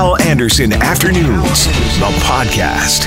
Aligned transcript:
Hal 0.00 0.18
Anderson 0.22 0.72
Afternoons, 0.72 1.66
the 1.98 2.10
podcast. 2.24 3.04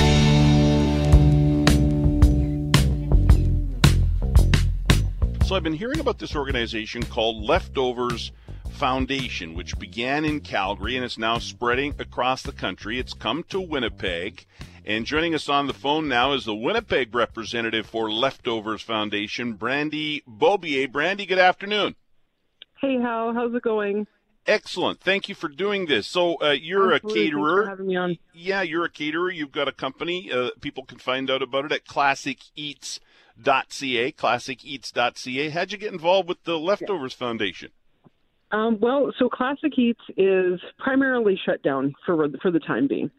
So 5.44 5.56
I've 5.56 5.64
been 5.64 5.74
hearing 5.74 6.00
about 6.00 6.20
this 6.20 6.36
organization 6.36 7.02
called 7.02 7.44
Leftovers 7.44 8.32
Foundation, 8.74 9.56
which 9.56 9.80
began 9.80 10.24
in 10.24 10.40
Calgary 10.40 10.96
and 10.96 11.04
is 11.04 11.18
now 11.18 11.40
spreading 11.40 11.96
across 11.98 12.44
the 12.44 12.52
country. 12.52 13.00
It's 13.00 13.16
come 13.16 13.42
to 13.50 13.60
Winnipeg. 13.60 14.46
And 14.86 15.08
joining 15.08 15.34
us 15.34 15.50
on 15.50 15.66
the 15.66 15.74
phone 15.74 16.08
now 16.08 16.34
is 16.34 16.46
the 16.46 16.54
Winnipeg 16.54 17.16
representative 17.16 17.88
for 17.88 18.12
Leftovers 18.12 18.84
Foundation, 18.84 19.54
Brandy 19.54 20.22
Bobier. 20.28 20.92
Brandy, 20.92 21.26
good 21.26 21.40
afternoon. 21.40 21.96
Hey, 22.80 23.00
how 23.02 23.34
How's 23.34 23.56
it 23.56 23.64
going? 23.64 24.06
Excellent. 24.46 25.00
Thank 25.00 25.30
you 25.30 25.36
for 25.36 25.48
doing 25.48 25.86
this. 25.86 26.06
So 26.08 26.36
uh, 26.42 26.52
you're 26.52 26.94
Absolutely. 26.94 27.22
a 27.22 27.26
caterer. 27.26 27.70
having 27.70 27.88
me 27.88 27.96
on. 27.96 28.18
Yeah, 28.34 28.62
you're 28.62 28.86
a 28.86 28.90
caterer. 28.90 29.32
You've 29.32 29.54
got 29.54 29.70
a 29.70 29.72
company. 29.72 30.30
Uh, 30.32 30.50
people 30.60 30.84
can 30.84 31.00
find 31.00 31.32
out 31.32 31.42
about 31.42 31.66
it 31.66 31.72
at 31.72 31.86
classiceats.ca, 31.86 34.12
classiceats.ca. 34.12 35.50
How'd 35.50 35.72
you 35.72 35.78
get 35.78 35.94
involved 35.94 36.28
with 36.28 36.44
the 36.44 36.60
Leftovers 36.60 37.14
Foundation? 37.14 37.72
Um, 38.52 38.78
well, 38.80 39.12
so 39.18 39.30
Classic 39.30 39.72
Eats 39.80 40.02
is 40.16 40.60
primarily 40.78 41.40
shut 41.44 41.64
down 41.64 41.96
for 42.06 42.28
for 42.42 42.52
the 42.52 42.60
time 42.60 42.88
being. 42.88 43.10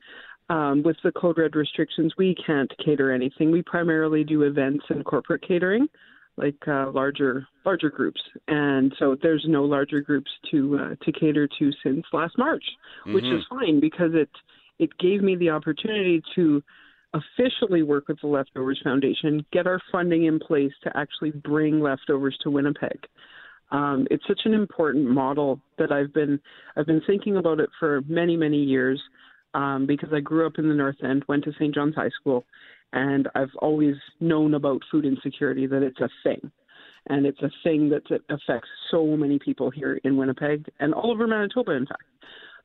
Um, 0.51 0.83
with 0.83 0.97
the 1.03 1.11
code 1.11 1.39
red 1.39 1.57
restrictions, 1.57 2.13
we 2.19 2.37
can't 2.47 2.71
cater 2.85 3.11
anything. 3.11 3.51
We 3.51 3.63
primarily 3.63 4.25
do 4.25 4.43
events 4.43 4.85
and 4.91 5.03
corporate 5.05 5.43
catering, 5.47 5.89
like 6.37 6.57
uh, 6.67 6.91
larger 6.91 7.47
larger 7.65 7.91
groups, 7.91 8.21
and 8.49 8.93
so 8.99 9.17
there's 9.23 9.45
no 9.49 9.65
larger 9.65 10.01
groups 10.01 10.31
to 10.51 10.79
uh, 10.79 11.05
to 11.05 11.13
cater 11.13 11.49
to 11.59 11.71
since 11.83 12.05
last 12.13 12.37
March, 12.39 12.65
which 13.07 13.25
is 13.25 13.45
fine 13.49 13.81
because 13.81 14.11
it 14.15 14.31
it 14.79 14.91
gave 14.99 15.23
me 15.23 15.37
the 15.37 15.51
opportunity 15.51 16.23
to 16.35 16.63
officially 17.15 17.83
work 17.83 18.09
with 18.09 18.21
the 18.21 18.27
Leftovers 18.27 18.81
Foundation, 18.83 19.47
get 19.53 19.67
our 19.67 19.81
funding 19.93 20.25
in 20.25 20.41
place 20.41 20.73
to 20.83 20.91
actually 20.97 21.31
bring 21.31 21.81
leftovers 21.81 22.37
to 22.43 22.51
Winnipeg. 22.51 22.99
Um, 23.71 24.07
it's 24.11 24.27
such 24.27 24.41
an 24.45 24.55
important 24.55 25.09
model 25.09 25.61
that 25.79 25.91
I've 25.91 26.13
been 26.13 26.41
I've 26.77 26.87
been 26.87 27.03
thinking 27.07 27.37
about 27.37 27.61
it 27.61 27.71
for 27.79 28.03
many 28.09 28.37
many 28.37 28.63
years 28.63 29.01
um, 29.55 29.87
because 29.87 30.11
I 30.13 30.21
grew 30.21 30.47
up 30.47 30.59
in 30.59 30.69
the 30.69 30.75
North 30.75 31.03
End, 31.03 31.25
went 31.29 31.45
to 31.45 31.53
St. 31.53 31.75
John's 31.75 31.95
High 31.95 32.11
School, 32.21 32.45
and 32.95 33.29
I've 33.35 33.55
always 33.61 33.97
known 34.21 34.55
about 34.55 34.81
food 34.91 35.05
insecurity 35.05 35.67
that 35.67 35.83
it's 35.83 36.01
a 36.01 36.09
thing, 36.23 36.51
and 37.09 37.27
it's 37.27 37.43
a 37.43 37.51
thing 37.63 37.91
that 37.91 38.03
affects 38.31 38.69
so 38.91 39.05
many 39.17 39.39
people 39.39 39.71
here 39.71 40.01
in 40.05 40.17
Winnipeg 40.17 40.65
and 40.79 40.95
all 40.95 41.11
over 41.11 41.27
Manitoba, 41.27 41.73
in 41.73 41.87
fact. 41.87 42.05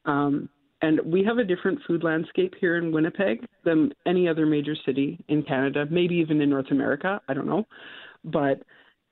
Um, 0.05 0.47
and 0.81 1.01
we 1.03 1.25
have 1.25 1.39
a 1.39 1.43
different 1.43 1.79
food 1.85 2.03
landscape 2.03 2.53
here 2.61 2.77
in 2.77 2.93
Winnipeg 2.93 3.45
than 3.65 3.91
any 4.05 4.29
other 4.29 4.45
major 4.45 4.75
city 4.85 5.19
in 5.27 5.43
Canada, 5.43 5.85
maybe 5.89 6.15
even 6.15 6.39
in 6.39 6.49
North 6.49 6.71
America. 6.71 7.19
I 7.27 7.33
don't 7.33 7.47
know, 7.47 7.65
but 8.23 8.61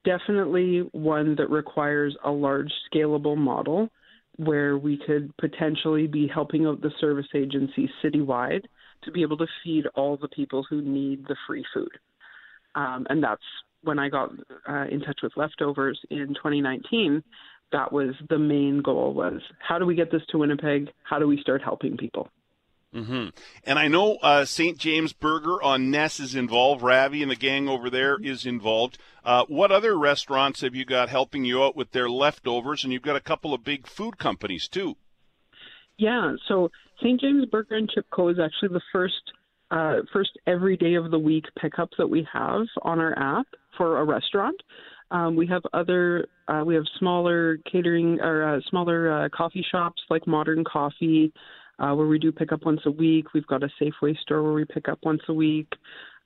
definitely 0.05 0.88
one 0.93 1.35
that 1.35 1.49
requires 1.49 2.15
a 2.23 2.31
large 2.31 2.71
scalable 2.93 3.35
model 3.35 3.89
where 4.38 4.77
we 4.77 4.99
could 5.05 5.35
potentially 5.38 6.05
be 6.05 6.29
helping 6.31 6.67
out 6.67 6.79
the 6.81 6.91
service 7.01 7.25
agencies 7.35 7.89
citywide 8.05 8.61
to 9.03 9.12
be 9.12 9.22
able 9.22 9.38
to 9.38 9.48
feed 9.64 9.86
all 9.95 10.17
the 10.17 10.28
people 10.28 10.66
who 10.70 10.81
need 10.81 11.28
the 11.28 11.36
free 11.48 11.66
food. 11.73 11.92
Um, 12.76 13.08
and 13.09 13.23
that's 13.23 13.44
when 13.84 14.00
I 14.00 14.09
got 14.09 14.31
uh, 14.67 14.86
in 14.90 15.02
touch 15.02 15.20
with 15.23 15.34
leftovers 15.36 16.00
in 16.09 16.28
2019. 16.36 17.23
That 17.72 17.92
was 17.92 18.16
the 18.30 18.40
main 18.40 18.81
goal: 18.81 19.14
was 19.14 19.42
how 19.59 19.80
do 19.80 19.86
we 19.86 19.95
get 19.95 20.12
this 20.12 20.22
to 20.30 20.38
Winnipeg? 20.38 20.90
How 21.03 21.20
do 21.20 21.28
we 21.28 21.42
start 21.42 21.62
helping 21.62 21.98
people? 21.98 22.30
hmm 22.94 23.28
And 23.64 23.78
I 23.78 23.88
know 23.88 24.16
uh, 24.18 24.45
St. 24.45 24.78
James 24.78 25.12
Burger 25.14 25.62
on 25.62 25.92
Ness 25.92 26.20
is 26.20 26.36
involved. 26.36 26.81
Ravi 26.81 27.22
and 27.22 27.31
the 27.31 27.36
gang 27.36 27.68
over 27.68 27.90
there 27.90 28.18
is 28.22 28.46
involved. 28.46 28.97
Uh, 29.24 29.44
what 29.47 29.72
other 29.72 29.97
restaurants 29.97 30.62
have 30.62 30.74
you 30.74 30.86
got 30.86 31.09
helping 31.09 31.44
you 31.44 31.62
out 31.62 31.75
with 31.75 31.91
their 31.91 32.09
leftovers? 32.09 32.84
And 32.84 32.94
you've 32.94 33.02
got 33.02 33.18
a 33.18 33.22
couple 33.22 33.53
of 33.53 33.63
big 33.63 33.88
food 33.88 34.18
companies 34.18 34.69
too. 34.69 34.96
Yeah, 35.97 36.34
so 36.47 36.69
St. 37.02 37.19
James 37.19 37.46
Burger 37.46 37.75
and 37.75 37.90
Chip 37.90 38.06
Co 38.12 38.30
is 38.30 38.38
actually 38.40 38.69
the 38.69 38.81
first 38.91 39.16
uh, 39.69 39.97
first 40.13 40.31
every 40.47 40.78
day 40.78 40.94
of 40.94 41.12
the 41.12 41.19
week 41.19 41.44
pickup 41.59 41.90
that 41.97 42.08
we 42.08 42.25
have 42.31 42.66
on 42.84 43.00
our 43.00 43.18
app 43.18 43.47
for 43.75 44.00
a 44.00 44.06
restaurant. 44.06 44.56
Um, 45.12 45.36
we 45.36 45.47
have 45.47 45.63
other 45.74 46.28
uh, 46.47 46.63
we 46.66 46.75
have 46.75 46.86
smaller 47.00 47.57
catering 47.72 48.19
or 48.22 48.44
uh, 48.44 48.59
smaller 48.69 49.25
uh, 49.25 49.30
coffee 49.30 49.66
shops 49.69 50.02
like 50.09 50.28
Modern 50.28 50.63
Coffee, 50.63 51.34
uh, 51.80 51.94
where 51.94 52.07
we 52.07 52.19
do 52.19 52.31
pick 52.31 52.52
up 52.52 52.63
once 52.63 52.81
a 52.86 52.91
week. 52.91 53.34
We've 53.34 53.47
got 53.47 53.63
a 53.63 53.69
Safeway 53.81 54.18
store 54.19 54.44
where 54.44 54.53
we 54.53 54.66
pick 54.66 54.88
up 54.88 55.00
once 55.03 55.22
a 55.28 55.34
week, 55.34 55.72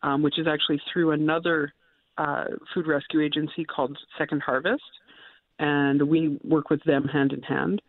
um, 0.03 0.21
which 0.21 0.37
is 0.37 0.47
actually 0.47 0.81
through 0.91 1.11
another 1.11 1.73
uh, 2.17 2.45
food 2.73 2.87
rescue 2.87 3.21
agency 3.21 3.63
called 3.63 3.97
Second 4.17 4.41
Harvest, 4.41 4.83
and 5.59 6.01
we 6.09 6.39
work 6.43 6.69
with 6.69 6.83
them 6.83 7.05
hand 7.05 7.31
in 7.31 7.41
hand 7.41 7.81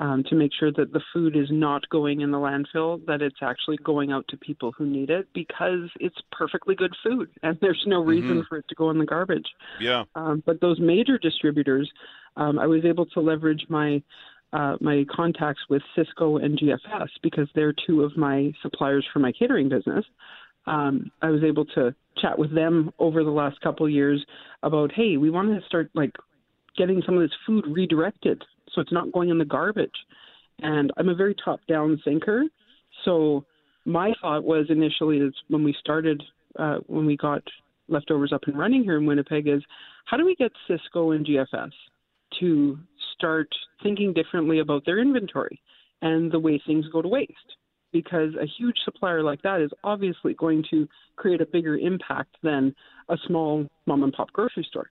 um, 0.00 0.24
to 0.24 0.34
make 0.34 0.50
sure 0.58 0.72
that 0.72 0.92
the 0.92 1.00
food 1.12 1.36
is 1.36 1.48
not 1.50 1.86
going 1.90 2.22
in 2.22 2.30
the 2.30 2.38
landfill, 2.38 3.04
that 3.06 3.20
it's 3.20 3.36
actually 3.42 3.76
going 3.84 4.10
out 4.10 4.24
to 4.28 4.36
people 4.38 4.72
who 4.76 4.86
need 4.86 5.10
it 5.10 5.28
because 5.34 5.90
it's 6.00 6.16
perfectly 6.32 6.74
good 6.74 6.94
food 7.04 7.28
and 7.42 7.58
there's 7.60 7.84
no 7.86 8.02
reason 8.02 8.40
Mhm. 8.40 8.48
for 8.48 8.56
it 8.56 8.64
to 8.68 8.74
go 8.74 8.90
in 8.90 8.98
the 8.98 9.04
garbage. 9.04 9.48
Yeah. 9.78 10.04
Um, 10.14 10.42
but 10.46 10.60
those 10.60 10.80
major 10.80 11.18
distributors, 11.18 11.88
um, 12.36 12.58
I 12.58 12.66
was 12.66 12.84
able 12.84 13.06
to 13.06 13.20
leverage 13.20 13.66
my 13.68 14.02
uh, 14.52 14.76
my 14.80 15.06
contacts 15.08 15.60
with 15.68 15.80
Sysco 15.96 16.44
and 16.44 16.58
GFS 16.58 17.10
because 17.22 17.48
they're 17.54 17.72
two 17.86 18.02
of 18.02 18.16
my 18.16 18.52
suppliers 18.62 19.06
for 19.12 19.20
my 19.20 19.30
catering 19.30 19.68
business. 19.68 20.04
Um, 20.66 21.12
I 21.22 21.30
was 21.30 21.44
able 21.44 21.64
to 21.66 21.94
chat 22.20 22.36
with 22.36 22.52
them 22.52 22.90
over 22.98 23.22
the 23.22 23.30
last 23.30 23.60
couple 23.60 23.86
of 23.86 23.92
years 23.92 24.26
about, 24.64 24.90
hey, 24.90 25.18
we 25.18 25.30
want 25.30 25.48
to 25.50 25.64
start 25.68 25.88
like 25.94 26.16
getting 26.76 27.00
some 27.06 27.14
of 27.14 27.20
this 27.20 27.36
food 27.46 27.64
redirected 27.68 28.42
so 28.74 28.80
it's 28.80 28.92
not 28.92 29.12
going 29.12 29.30
in 29.30 29.38
the 29.38 29.44
garbage. 29.44 29.90
And 30.60 30.92
I'm 30.96 31.08
a 31.08 31.14
very 31.14 31.34
top-down 31.42 32.00
thinker, 32.04 32.44
so 33.04 33.44
my 33.84 34.12
thought 34.20 34.44
was 34.44 34.66
initially 34.68 35.18
is 35.18 35.32
when 35.48 35.64
we 35.64 35.74
started 35.80 36.22
uh, 36.58 36.78
when 36.86 37.06
we 37.06 37.16
got 37.16 37.42
leftovers 37.88 38.32
up 38.32 38.42
and 38.46 38.58
running 38.58 38.82
here 38.82 38.98
in 38.98 39.06
Winnipeg 39.06 39.48
is 39.48 39.62
how 40.06 40.16
do 40.16 40.24
we 40.24 40.34
get 40.36 40.52
Sysco 40.68 41.14
and 41.14 41.26
GFS 41.26 41.70
to 42.40 42.78
start 43.16 43.48
thinking 43.82 44.12
differently 44.12 44.60
about 44.60 44.84
their 44.84 44.98
inventory 44.98 45.60
and 46.02 46.30
the 46.30 46.38
way 46.38 46.60
things 46.66 46.86
go 46.92 47.02
to 47.02 47.08
waste? 47.08 47.32
Because 47.92 48.34
a 48.40 48.46
huge 48.58 48.76
supplier 48.84 49.22
like 49.22 49.42
that 49.42 49.60
is 49.60 49.70
obviously 49.82 50.34
going 50.34 50.64
to 50.70 50.88
create 51.16 51.40
a 51.40 51.46
bigger 51.46 51.76
impact 51.76 52.36
than 52.42 52.74
a 53.08 53.16
small 53.26 53.66
mom 53.86 54.04
and 54.04 54.12
pop 54.12 54.32
grocery 54.32 54.66
store. 54.68 54.90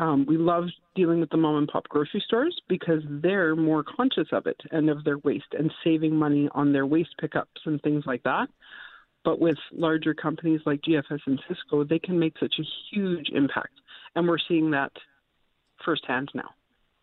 Um, 0.00 0.24
we 0.26 0.38
love 0.38 0.64
dealing 0.94 1.20
with 1.20 1.28
the 1.28 1.36
mom 1.36 1.56
and 1.56 1.68
pop 1.68 1.86
grocery 1.90 2.22
stores 2.26 2.58
because 2.70 3.02
they're 3.06 3.54
more 3.54 3.84
conscious 3.84 4.28
of 4.32 4.46
it 4.46 4.58
and 4.70 4.88
of 4.88 5.04
their 5.04 5.18
waste 5.18 5.52
and 5.52 5.70
saving 5.84 6.16
money 6.16 6.48
on 6.52 6.72
their 6.72 6.86
waste 6.86 7.14
pickups 7.20 7.60
and 7.66 7.82
things 7.82 8.04
like 8.06 8.22
that. 8.22 8.48
But 9.24 9.40
with 9.40 9.58
larger 9.72 10.14
companies 10.14 10.62
like 10.64 10.80
GFS 10.80 11.20
and 11.26 11.38
Sysco, 11.42 11.86
they 11.86 11.98
can 11.98 12.18
make 12.18 12.38
such 12.40 12.54
a 12.58 12.64
huge 12.90 13.28
impact. 13.34 13.74
And 14.16 14.26
we're 14.26 14.38
seeing 14.48 14.70
that 14.70 14.92
firsthand 15.84 16.30
now. 16.34 16.48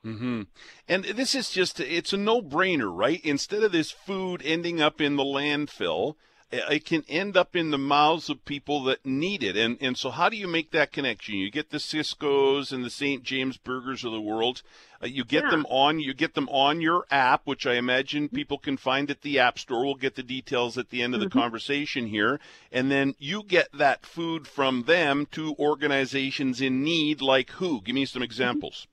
hmm 0.03 0.41
And 0.87 1.03
this 1.03 1.35
is 1.35 1.51
just, 1.51 1.79
it's 1.79 2.13
a 2.13 2.17
no 2.17 2.41
brainer, 2.41 2.91
right? 2.91 3.21
Instead 3.23 3.61
of 3.61 3.71
this 3.71 3.91
food 3.91 4.41
ending 4.43 4.81
up 4.81 4.99
in 4.99 5.17
the 5.17 5.23
landfill, 5.23 6.15
it 6.51 6.85
can 6.85 7.03
end 7.09 7.35
up 7.35 7.55
in 7.55 7.71
the 7.71 7.77
mouths 7.77 8.29
of 8.29 8.45
people 8.45 8.83
that 8.85 9.05
need 9.05 9.43
it. 9.43 9.57
And, 9.57 9.77
and 9.81 9.97
so 9.97 10.09
how 10.09 10.29
do 10.29 10.37
you 10.37 10.47
make 10.47 10.71
that 10.71 10.93
connection? 10.93 11.35
You 11.35 11.51
get 11.51 11.71
the 11.71 11.77
Sysco's 11.77 12.71
and 12.71 12.85
the 12.85 12.89
St. 12.89 13.21
James 13.23 13.57
Burgers 13.57 14.05
of 14.05 14.13
the 14.13 14.21
world. 14.21 14.61
Uh, 15.03 15.07
you 15.07 15.25
get 15.25 15.43
Yeah. 15.43 15.49
them 15.51 15.65
on, 15.69 15.99
you 15.99 16.13
get 16.13 16.35
them 16.35 16.47
on 16.49 16.79
your 16.79 17.05
app, 17.11 17.41
which 17.45 17.67
I 17.67 17.73
imagine 17.73 18.29
people 18.29 18.57
can 18.57 18.77
find 18.77 19.11
at 19.11 19.21
the 19.21 19.39
app 19.39 19.59
store. 19.59 19.83
We'll 19.85 19.95
get 19.95 20.15
the 20.15 20.23
details 20.23 20.77
at 20.77 20.89
the 20.89 21.01
end 21.01 21.13
of 21.13 21.19
the 21.19 21.29
conversation 21.29 22.07
here. 22.07 22.39
And 22.71 22.89
then 22.89 23.15
you 23.19 23.43
get 23.43 23.67
that 23.73 24.05
food 24.05 24.47
from 24.47 24.83
them 24.83 25.27
to 25.31 25.53
organizations 25.59 26.61
in 26.61 26.81
need 26.81 27.21
like 27.21 27.49
who? 27.51 27.81
Give 27.81 27.95
me 27.95 28.05
some 28.05 28.23
examples. 28.23 28.87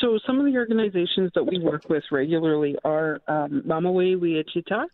So 0.00 0.18
some 0.26 0.40
of 0.40 0.46
the 0.46 0.56
organizations 0.56 1.30
that 1.36 1.44
we 1.44 1.60
work 1.60 1.88
with 1.88 2.02
regularly 2.10 2.76
are 2.84 3.20
um, 3.28 3.62
Ma 3.64 3.78
Mawi 3.78 4.14
Wi 4.14 4.42
Chi 4.42 4.60
Itata. 4.60 4.86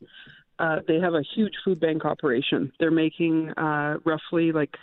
Uh, 0.59 0.81
they 0.89 0.99
have 0.99 1.15
a 1.15 1.23
huge 1.35 1.53
food 1.65 1.79
bank 1.81 2.05
operation. 2.05 2.73
They're 2.81 2.91
making 2.91 3.51
uh, 3.51 3.99
roughly 4.05 4.53
like 4.53 4.75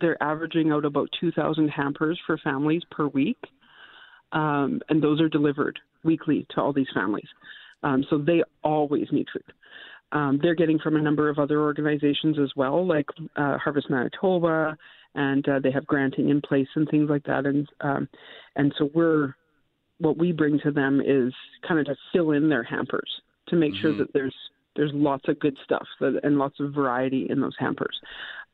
they're 0.00 0.22
averaging 0.22 0.70
out 0.70 0.84
about 0.84 1.08
2,000 1.20 1.68
hampers 1.68 2.20
for 2.26 2.38
families 2.38 2.82
per 2.90 3.08
week, 3.08 3.38
um, 4.32 4.80
and 4.88 5.02
those 5.02 5.20
are 5.20 5.28
delivered 5.28 5.78
weekly 6.04 6.46
to 6.50 6.60
all 6.60 6.72
these 6.72 6.86
families. 6.94 7.26
Um, 7.82 8.04
so 8.10 8.18
they 8.18 8.42
always 8.62 9.06
need 9.10 9.26
food. 9.32 9.44
Um, 10.12 10.38
they're 10.42 10.54
getting 10.54 10.78
from 10.78 10.96
a 10.96 11.02
number 11.02 11.28
of 11.28 11.38
other 11.38 11.60
organizations 11.60 12.38
as 12.38 12.50
well, 12.56 12.86
like 12.86 13.06
uh, 13.36 13.58
Harvest 13.58 13.90
Manitoba, 13.90 14.76
and 15.14 15.46
uh, 15.48 15.58
they 15.62 15.70
have 15.70 15.86
granting 15.86 16.28
in 16.28 16.40
place 16.40 16.68
and 16.76 16.88
things 16.88 17.10
like 17.10 17.24
that. 17.24 17.46
And 17.46 17.68
um, 17.80 18.08
and 18.56 18.74
so 18.78 18.90
we're 18.94 19.34
what 19.98 20.16
we 20.16 20.32
bring 20.32 20.60
to 20.60 20.70
them 20.70 21.00
is 21.04 21.32
kind 21.66 21.80
of 21.80 21.86
to 21.86 21.96
fill 22.12 22.30
in 22.30 22.48
their 22.48 22.62
hampers 22.62 23.10
to 23.48 23.56
make 23.56 23.74
sure 23.74 23.92
Mhm. 23.92 23.98
that 23.98 24.12
there's 24.12 24.34
there's 24.78 24.92
lots 24.94 25.28
of 25.28 25.40
good 25.40 25.58
stuff 25.64 25.86
and 26.00 26.38
lots 26.38 26.60
of 26.60 26.72
variety 26.72 27.26
in 27.28 27.40
those 27.40 27.56
hampers. 27.58 27.98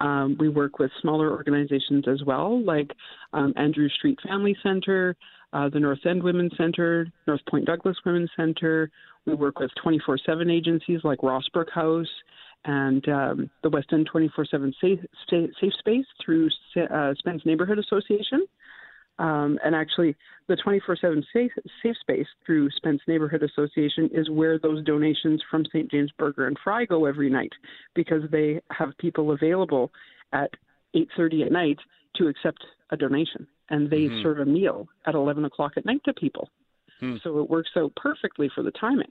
Um, 0.00 0.36
we 0.40 0.48
work 0.48 0.78
with 0.78 0.90
smaller 1.02 1.30
organizations 1.30 2.06
as 2.08 2.22
well, 2.24 2.64
like 2.64 2.90
um, 3.34 3.52
Andrew 3.56 3.90
Street 3.90 4.18
Family 4.26 4.56
Center, 4.62 5.16
uh, 5.52 5.68
the 5.68 5.78
North 5.78 5.98
End 6.06 6.22
Women's 6.22 6.56
Center, 6.56 7.06
North 7.26 7.42
Point 7.48 7.66
Douglas 7.66 7.96
Women's 8.06 8.30
Center. 8.36 8.90
We 9.26 9.34
work 9.34 9.58
with 9.58 9.70
24 9.82 10.18
7 10.24 10.50
agencies 10.50 11.00
like 11.04 11.18
Rossbrook 11.18 11.70
House 11.70 12.08
and 12.64 13.06
um, 13.10 13.50
the 13.62 13.68
West 13.68 13.88
End 13.92 14.08
24 14.10 14.46
7 14.46 14.74
safe, 14.80 14.98
safe 15.28 15.72
Space 15.78 16.06
through 16.24 16.48
uh, 16.90 17.12
Spence 17.18 17.42
Neighborhood 17.44 17.78
Association. 17.78 18.46
Um, 19.18 19.58
and 19.64 19.74
actually, 19.74 20.16
the 20.48 20.56
24 20.56 20.96
7 20.96 21.24
safe, 21.32 21.52
safe 21.82 21.96
Space 22.00 22.26
through 22.44 22.70
Spence 22.70 23.00
Neighborhood 23.06 23.42
Association 23.42 24.10
is 24.12 24.28
where 24.28 24.58
those 24.58 24.84
donations 24.84 25.42
from 25.50 25.64
St. 25.66 25.90
James 25.90 26.10
Burger 26.18 26.46
and 26.46 26.58
Fry 26.62 26.84
go 26.84 27.04
every 27.04 27.30
night 27.30 27.52
because 27.94 28.22
they 28.30 28.60
have 28.70 28.90
people 28.98 29.30
available 29.30 29.92
at 30.32 30.50
8.30 30.96 31.46
at 31.46 31.52
night 31.52 31.78
to 32.16 32.26
accept 32.26 32.64
a 32.90 32.96
donation 32.96 33.46
and 33.70 33.90
they 33.90 34.02
mm-hmm. 34.02 34.22
serve 34.22 34.40
a 34.40 34.44
meal 34.44 34.88
at 35.06 35.14
11 35.14 35.44
o'clock 35.44 35.72
at 35.76 35.86
night 35.86 36.00
to 36.04 36.12
people. 36.12 36.50
Hmm. 37.00 37.16
So 37.22 37.40
it 37.40 37.50
works 37.50 37.70
out 37.76 37.92
perfectly 37.96 38.50
for 38.54 38.62
the 38.62 38.70
timing. 38.72 39.10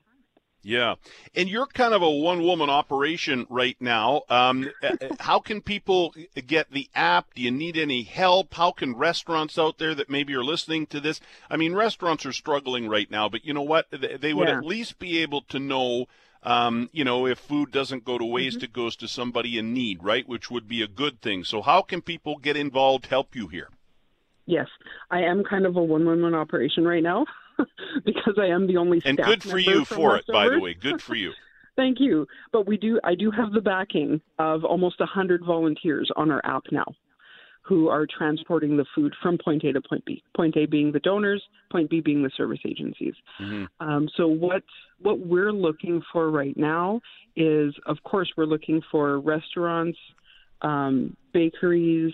Yeah. 0.64 0.96
And 1.36 1.50
you're 1.50 1.66
kind 1.68 1.94
of 1.94 2.02
a 2.02 2.10
one 2.10 2.42
woman 2.42 2.70
operation 2.70 3.46
right 3.50 3.76
now. 3.82 4.22
Um, 4.30 4.72
how 5.20 5.40
can 5.40 5.62
people 5.62 6.16
get 6.48 6.72
the 6.72 6.90
app? 6.96 7.34
Do 7.36 7.42
you 7.42 7.52
need 7.52 7.78
any 7.78 8.04
help? 8.04 8.54
How 8.54 8.72
can 8.72 8.96
restaurants 8.96 9.60
out 9.60 9.78
there 9.78 9.94
that 9.94 10.10
maybe 10.10 10.34
are 10.36 10.44
listening 10.44 10.88
to 10.88 11.02
this? 11.02 11.20
I 11.50 11.58
mean, 11.58 11.76
restaurants 11.76 12.26
are 12.26 12.32
struggling 12.32 12.88
right 12.88 13.12
now, 13.12 13.28
but 13.28 13.46
you 13.46 13.54
know 13.54 13.62
what? 13.62 13.88
They 13.92 14.34
would 14.34 14.48
yeah. 14.48 14.58
at 14.58 14.66
least 14.66 15.00
be 15.00 15.20
able 15.20 15.42
to 15.44 15.60
know. 15.60 16.08
Um, 16.46 16.90
you 16.92 17.06
know, 17.06 17.26
if 17.26 17.40
food 17.40 17.72
doesn't 17.72 18.04
go 18.04 18.18
to 18.18 18.26
waste, 18.26 18.58
mm-hmm. 18.58 18.66
it 18.66 18.74
goes 18.74 18.98
to 18.98 19.08
somebody 19.08 19.58
in 19.58 19.74
need, 19.74 20.04
right? 20.04 20.28
Which 20.28 20.52
would 20.52 20.68
be 20.68 20.82
a 20.82 20.90
good 20.90 21.22
thing. 21.22 21.46
So, 21.46 21.62
how 21.62 21.82
can 21.82 22.02
people 22.02 22.36
get 22.38 22.58
involved, 22.58 23.06
help 23.06 23.34
you 23.34 23.48
here? 23.48 23.70
Yes, 24.46 24.68
I 25.10 25.22
am 25.22 25.46
kind 25.46 25.66
of 25.66 25.78
a 25.78 25.82
one 25.82 26.06
woman 26.06 26.36
operation 26.36 26.84
right 26.84 27.02
now 27.02 27.26
because 28.06 28.36
I 28.40 28.48
am 28.48 28.68
the 28.68 28.78
only 28.78 29.02
and 29.06 29.18
staff 29.18 29.28
good 29.28 29.44
for 29.44 29.60
you 29.60 29.86
for 29.86 30.18
it, 30.18 30.26
by 30.28 30.50
the 30.50 30.60
way. 30.60 30.74
Good 30.74 31.02
for 31.02 31.16
you. 31.16 31.32
Thank 31.76 32.00
you. 32.00 32.28
But 32.52 32.68
we 32.68 32.78
do 32.78 33.00
I 33.04 33.16
do 33.16 33.32
have 33.32 33.52
the 33.52 33.62
backing 33.62 34.22
of 34.40 34.64
almost 34.64 35.02
a 35.02 35.06
hundred 35.06 35.44
volunteers 35.46 36.12
on 36.16 36.32
our 36.32 36.42
app 36.46 36.64
now 36.72 36.86
who 37.64 37.88
are 37.88 38.06
transporting 38.06 38.76
the 38.76 38.86
food 38.94 39.14
from 39.22 39.38
point 39.38 39.64
A 39.64 39.72
to 39.72 39.82
point 39.82 40.04
B. 40.06 40.22
Point 40.36 40.56
A 40.58 40.66
being 40.66 40.92
the 40.92 41.00
donors, 41.00 41.42
point 41.72 41.90
B 41.90 42.02
being 42.02 42.22
the 42.22 42.30
service 42.36 42.60
agencies. 42.68 43.14
Mm-hmm. 43.42 43.66
Um, 43.80 44.10
so 44.16 44.28
what 44.28 44.64
what 45.00 45.20
we're 45.20 45.54
looking 45.54 46.02
for 46.12 46.30
right 46.30 46.56
now 46.58 47.02
is, 47.36 47.74
of 47.86 47.98
course, 48.04 48.32
we're 48.38 48.46
looking 48.46 48.82
for 48.92 49.20
restaurants, 49.20 49.98
um, 50.62 51.16
bakeries, 51.34 52.14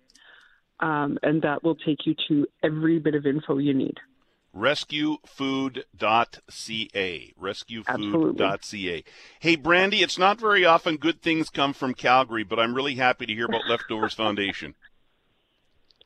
um, 0.79 1.17
and 1.23 1.41
that 1.41 1.63
will 1.63 1.75
take 1.75 2.05
you 2.05 2.15
to 2.27 2.45
every 2.63 2.99
bit 2.99 3.15
of 3.15 3.25
info 3.25 3.57
you 3.57 3.73
need. 3.73 3.97
Rescuefood.ca. 4.53 7.33
Rescuefood.ca. 7.38 9.03
Hey, 9.39 9.55
Brandy, 9.55 10.03
it's 10.03 10.19
not 10.19 10.39
very 10.39 10.63
often 10.63 10.97
good 10.97 11.21
things 11.21 11.50
come 11.50 11.73
from 11.73 11.95
Calgary, 11.95 12.44
but 12.44 12.59
I'm 12.59 12.75
really 12.75 12.95
happy 12.95 13.25
to 13.25 13.33
hear 13.33 13.45
about 13.45 13.67
Leftovers 13.67 14.13
Foundation. 14.13 14.75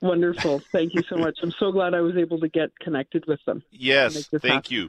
Wonderful. 0.02 0.62
Thank 0.72 0.94
you 0.94 1.04
so 1.10 1.18
much. 1.18 1.40
I'm 1.42 1.54
so 1.60 1.72
glad 1.72 1.94
I 1.94 2.02
was 2.02 2.16
able 2.16 2.40
to 2.40 2.48
get 2.48 2.70
connected 2.80 3.26
with 3.28 3.40
them. 3.46 3.64
Yes, 3.72 4.30
thank 4.42 4.72
you. 4.72 4.88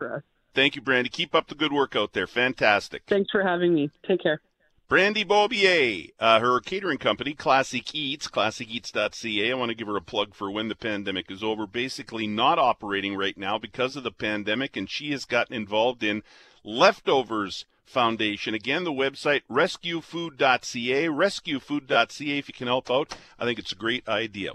Thank 0.54 0.76
you, 0.76 0.82
Brandy. 0.82 1.10
Keep 1.10 1.34
up 1.34 1.48
the 1.48 1.54
good 1.54 1.72
work 1.72 1.96
out 1.96 2.12
there. 2.12 2.26
Fantastic. 2.26 3.02
Thanks 3.06 3.30
for 3.30 3.42
having 3.42 3.74
me. 3.74 3.90
Take 4.06 4.22
care. 4.22 4.40
Brandy 4.88 5.22
Bobier, 5.22 6.12
uh, 6.18 6.40
her 6.40 6.60
catering 6.60 6.96
company, 6.96 7.34
Classic 7.34 7.94
Eats, 7.94 8.26
classiceats.ca. 8.26 9.50
I 9.50 9.54
want 9.54 9.68
to 9.68 9.74
give 9.74 9.86
her 9.86 9.98
a 9.98 10.00
plug 10.00 10.34
for 10.34 10.50
when 10.50 10.68
the 10.68 10.74
pandemic 10.74 11.30
is 11.30 11.44
over. 11.44 11.66
Basically, 11.66 12.26
not 12.26 12.58
operating 12.58 13.14
right 13.14 13.36
now 13.36 13.58
because 13.58 13.96
of 13.96 14.02
the 14.02 14.10
pandemic, 14.10 14.78
and 14.78 14.88
she 14.88 15.10
has 15.10 15.26
gotten 15.26 15.54
involved 15.54 16.02
in 16.02 16.22
Leftovers 16.64 17.66
Foundation. 17.84 18.54
Again, 18.54 18.84
the 18.84 18.90
website 18.90 19.42
rescuefood.ca, 19.50 21.08
rescuefood.ca. 21.10 22.38
If 22.38 22.48
you 22.48 22.54
can 22.54 22.66
help 22.66 22.90
out, 22.90 23.14
I 23.38 23.44
think 23.44 23.58
it's 23.58 23.72
a 23.72 23.76
great 23.76 24.08
idea. 24.08 24.52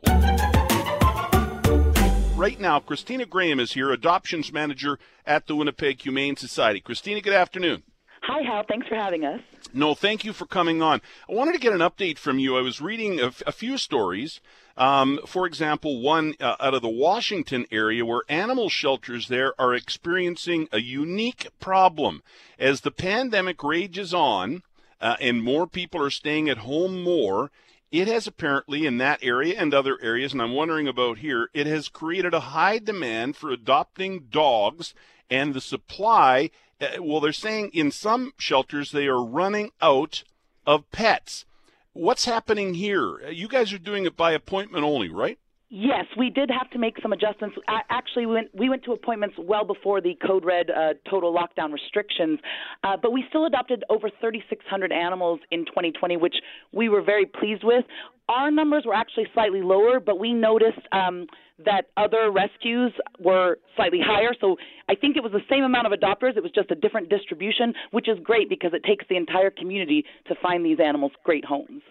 Right 2.36 2.60
now, 2.60 2.80
Christina 2.80 3.28
Graham 3.28 3.60
is 3.60 3.74
here, 3.74 3.92
adoptions 3.92 4.52
manager 4.52 4.98
at 5.28 5.46
the 5.46 5.56
Winnipeg 5.56 6.02
Humane 6.02 6.38
Society. 6.38 6.80
Christina, 6.80 7.22
good 7.22 7.34
afternoon. 7.34 7.84
Hi, 8.24 8.42
Hal. 8.42 8.64
Thanks 8.68 8.88
for 8.88 8.96
having 8.96 9.26
us. 9.26 9.42
No, 9.76 9.96
thank 9.96 10.24
you 10.24 10.34
for 10.34 10.46
coming 10.46 10.84
on. 10.84 11.02
I 11.28 11.34
wanted 11.34 11.54
to 11.54 11.60
get 11.60 11.74
an 11.74 11.80
update 11.80 12.20
from 12.20 12.38
you. 12.38 12.56
I 12.56 12.62
was 12.62 12.80
reading 12.80 13.20
a, 13.20 13.32
few 13.52 13.80
stories. 13.80 14.40
Um, 14.78 15.20
for 15.26 15.48
example, 15.48 16.00
one 16.00 16.36
uh, 16.40 16.56
out 16.60 16.76
of 16.76 16.84
the 16.84 16.90
Washington 16.90 17.66
area 17.72 18.06
where 18.06 18.22
animal 18.30 18.70
shelters 18.70 19.30
there 19.30 19.60
are 19.60 19.74
experiencing 19.74 20.68
a 20.72 20.80
unique 20.80 21.48
problem. 21.60 22.22
As 22.60 22.82
the 22.82 22.92
pandemic 22.92 23.64
rages 23.64 24.14
on 24.14 24.62
uh, 25.02 25.16
and 25.20 25.44
more 25.44 25.66
people 25.66 26.02
are 26.04 26.12
staying 26.12 26.50
at 26.50 26.60
home 26.60 27.02
more, 27.02 27.50
it 27.92 28.08
has 28.08 28.28
apparently 28.28 28.86
in 28.86 29.00
that 29.00 29.24
area 29.24 29.56
and 29.60 29.74
other 29.74 29.98
areas, 30.04 30.34
and 30.34 30.42
I'm 30.42 30.54
wondering 30.54 30.88
about 30.88 31.20
here, 31.20 31.50
it 31.54 31.66
has 31.66 31.90
created 31.90 32.36
a 32.36 32.40
high 32.40 32.78
demand 32.78 33.36
for 33.36 33.50
adopting 33.50 34.28
dogs, 34.30 34.94
and 35.30 35.54
the 35.54 35.62
supply 35.62 36.52
well, 37.00 37.20
they're 37.20 37.32
saying 37.32 37.72
in 37.74 37.92
some 37.92 38.34
shelters 38.38 38.92
they 38.92 39.08
are 39.08 39.24
running 39.24 39.72
out 39.82 40.24
of 40.66 40.90
pets. 40.92 41.46
What's 41.94 42.26
happening 42.26 42.74
here? 42.74 43.22
Uh, 43.26 43.30
you 43.30 43.48
guys 43.48 43.72
are 43.72 43.78
doing 43.78 44.06
it 44.06 44.18
by 44.18 44.32
appointment 44.32 44.84
only, 44.84 45.10
right? 45.10 45.38
Yes, 45.76 46.06
we 46.16 46.30
did 46.30 46.52
have 46.52 46.70
to 46.72 46.78
make 46.78 46.98
some 47.02 47.14
adjustments. 47.14 47.58
Actually, 47.90 48.28
we 48.28 48.34
went, 48.34 48.50
we 48.54 48.70
went 48.70 48.84
to 48.84 48.92
appointments 48.92 49.36
well 49.40 49.66
before 49.66 50.02
the 50.02 50.16
Code 50.24 50.46
Red 50.46 50.70
uh, 50.70 50.94
total 51.10 51.34
lockdown 51.34 51.74
restrictions, 51.74 52.40
uh, 52.84 52.96
but 53.02 53.12
we 53.12 53.26
still 53.30 53.48
adopted 53.48 53.84
over 53.90 54.08
3,600 54.22 54.92
animals 54.92 55.40
in 55.50 55.66
2020, 55.66 56.18
which 56.18 56.36
we 56.72 56.90
were 56.90 57.02
very 57.02 57.26
pleased 57.26 57.64
with. 57.64 57.86
Our 58.30 58.52
numbers 58.52 58.84
were 58.86 58.94
actually 58.94 59.26
slightly 59.34 59.64
lower, 59.64 60.00
but 60.00 60.20
we 60.20 60.32
noticed 60.32 60.78
um, 60.92 61.26
that 61.66 61.86
other 61.98 62.32
rescues 62.32 62.94
were 63.20 63.58
slightly 63.76 64.00
higher. 64.04 64.34
So 64.40 64.58
I 64.90 64.96
think 64.96 65.18
it 65.18 65.24
was 65.24 65.32
the 65.32 65.44
same 65.50 65.64
amount 65.64 65.88
of 65.88 65.98
adopters. 65.98 66.36
It 66.36 66.44
was 66.44 66.52
just 66.54 66.72
a 66.72 66.76
different 66.76 67.10
distribution, 67.10 67.74
which 67.92 68.10
is 68.10 68.18
great 68.24 68.50
because 68.50 68.72
it 68.74 68.84
takes 68.84 69.06
the 69.10 69.18
entire 69.18 69.52
community 69.52 70.04
to 70.28 70.36
find 70.42 70.66
these 70.66 70.80
animals 70.84 71.12
great 71.24 71.46
homes. 71.46 71.82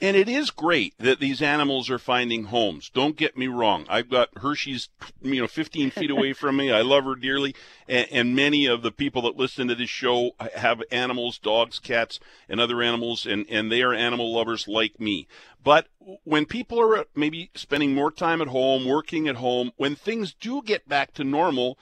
And 0.00 0.16
it 0.16 0.28
is 0.28 0.50
great 0.50 0.94
that 0.98 1.18
these 1.18 1.42
animals 1.42 1.90
are 1.90 1.98
finding 1.98 2.44
homes. 2.44 2.88
Don't 2.88 3.16
get 3.16 3.36
me 3.36 3.48
wrong. 3.48 3.84
I've 3.88 4.08
got 4.08 4.28
Hershey's, 4.38 4.88
you 5.22 5.40
know, 5.40 5.48
15 5.48 5.90
feet 5.90 6.10
away 6.10 6.32
from 6.32 6.56
me. 6.56 6.70
I 6.70 6.82
love 6.82 7.04
her 7.04 7.16
dearly. 7.16 7.54
And, 7.88 8.06
and, 8.12 8.36
many 8.36 8.66
of 8.66 8.82
the 8.82 8.92
people 8.92 9.22
that 9.22 9.36
listen 9.36 9.66
to 9.68 9.74
this 9.74 9.90
show 9.90 10.32
have 10.54 10.82
animals, 10.92 11.38
dogs, 11.38 11.78
cats, 11.80 12.20
and 12.48 12.60
other 12.60 12.80
animals, 12.80 13.26
and, 13.26 13.44
and 13.48 13.72
they 13.72 13.82
are 13.82 13.94
animal 13.94 14.32
lovers 14.32 14.68
like 14.68 15.00
me. 15.00 15.26
But 15.64 15.88
when 16.24 16.46
people 16.46 16.80
are 16.80 17.06
maybe 17.16 17.50
spending 17.54 17.94
more 17.94 18.12
time 18.12 18.40
at 18.40 18.48
home, 18.48 18.86
working 18.86 19.26
at 19.26 19.36
home, 19.36 19.72
when 19.76 19.96
things 19.96 20.32
do 20.32 20.62
get 20.62 20.88
back 20.88 21.12
to 21.14 21.24
normal, 21.24 21.78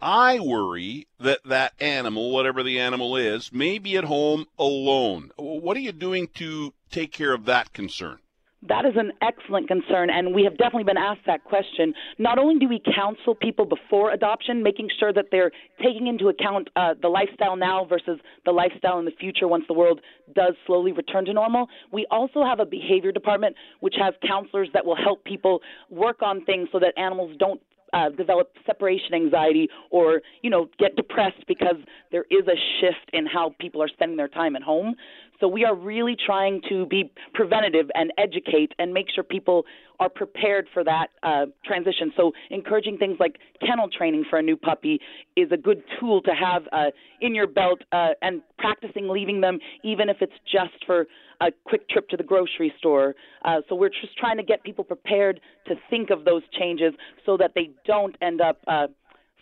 I 0.00 0.40
worry 0.40 1.06
that 1.20 1.40
that 1.44 1.72
animal, 1.80 2.32
whatever 2.32 2.62
the 2.62 2.80
animal 2.80 3.16
is, 3.16 3.52
may 3.52 3.78
be 3.78 3.96
at 3.96 4.04
home 4.04 4.46
alone. 4.58 5.30
What 5.36 5.76
are 5.76 5.80
you 5.80 5.92
doing 5.92 6.28
to 6.34 6.74
take 6.90 7.12
care 7.12 7.32
of 7.32 7.44
that 7.44 7.72
concern? 7.72 8.18
That 8.62 8.84
is 8.84 8.94
an 8.96 9.12
excellent 9.22 9.68
concern, 9.68 10.10
and 10.10 10.34
we 10.34 10.42
have 10.42 10.58
definitely 10.58 10.82
been 10.82 10.96
asked 10.96 11.20
that 11.26 11.44
question. 11.44 11.94
Not 12.18 12.38
only 12.38 12.58
do 12.58 12.68
we 12.68 12.82
counsel 12.92 13.36
people 13.36 13.64
before 13.64 14.10
adoption, 14.10 14.64
making 14.64 14.88
sure 14.98 15.12
that 15.12 15.26
they're 15.30 15.52
taking 15.80 16.08
into 16.08 16.26
account 16.26 16.68
uh, 16.74 16.94
the 17.00 17.06
lifestyle 17.06 17.54
now 17.54 17.84
versus 17.84 18.18
the 18.44 18.50
lifestyle 18.50 18.98
in 18.98 19.04
the 19.04 19.12
future 19.12 19.46
once 19.46 19.62
the 19.68 19.74
world 19.74 20.00
does 20.34 20.54
slowly 20.66 20.90
return 20.90 21.24
to 21.26 21.32
normal, 21.32 21.68
we 21.92 22.04
also 22.10 22.42
have 22.42 22.58
a 22.58 22.66
behavior 22.66 23.12
department 23.12 23.54
which 23.78 23.94
has 23.96 24.12
counselors 24.26 24.68
that 24.74 24.84
will 24.84 24.96
help 24.96 25.22
people 25.22 25.60
work 25.88 26.20
on 26.20 26.44
things 26.44 26.68
so 26.72 26.80
that 26.80 26.92
animals 26.98 27.36
don't 27.38 27.60
uh, 27.92 28.10
develop 28.10 28.52
separation 28.66 29.14
anxiety 29.14 29.68
or 29.90 30.22
you 30.42 30.50
know 30.50 30.68
get 30.78 30.96
depressed 30.96 31.44
because 31.46 31.76
there 32.12 32.24
is 32.30 32.46
a 32.46 32.56
shift 32.80 33.10
in 33.12 33.26
how 33.26 33.54
people 33.58 33.82
are 33.82 33.88
spending 33.88 34.16
their 34.16 34.28
time 34.28 34.56
at 34.56 34.62
home. 34.62 34.94
So 35.40 35.46
we 35.46 35.64
are 35.64 35.74
really 35.74 36.16
trying 36.26 36.60
to 36.68 36.86
be 36.86 37.12
preventative 37.32 37.90
and 37.94 38.12
educate 38.18 38.72
and 38.78 38.92
make 38.92 39.06
sure 39.14 39.22
people 39.22 39.64
are 40.00 40.08
prepared 40.08 40.66
for 40.72 40.82
that 40.84 41.08
uh, 41.22 41.46
transition. 41.64 42.12
So 42.16 42.32
encouraging 42.50 42.98
things 42.98 43.16
like 43.20 43.36
kennel 43.64 43.88
training 43.88 44.24
for 44.28 44.38
a 44.38 44.42
new 44.42 44.56
puppy 44.56 45.00
is 45.36 45.50
a 45.52 45.56
good 45.56 45.82
tool 45.98 46.22
to 46.22 46.30
have 46.32 46.62
uh, 46.72 46.86
in 47.20 47.34
your 47.34 47.46
belt 47.46 47.80
uh, 47.92 48.10
and 48.22 48.42
practicing 48.58 49.08
leaving 49.08 49.40
them 49.40 49.58
even 49.84 50.08
if 50.08 50.18
it's 50.20 50.32
just 50.50 50.84
for 50.86 51.06
a 51.40 51.50
quick 51.64 51.88
trip 51.88 52.08
to 52.08 52.16
the 52.16 52.22
grocery 52.22 52.72
store. 52.78 53.14
Uh, 53.44 53.60
so 53.68 53.74
we're 53.74 53.88
just 53.88 54.16
trying 54.18 54.36
to 54.36 54.42
get 54.42 54.62
people 54.64 54.84
prepared 54.84 55.40
to 55.66 55.74
think 55.88 56.10
of 56.10 56.24
those 56.24 56.42
changes 56.58 56.92
so 57.24 57.36
that 57.36 57.52
they 57.54 57.70
don't 57.86 58.16
end 58.20 58.40
up 58.40 58.58
uh, 58.66 58.86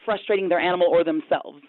frustrating 0.05 0.49
their 0.49 0.61
animal 0.61 0.89
or 0.91 1.05
themselves. 1.05 1.61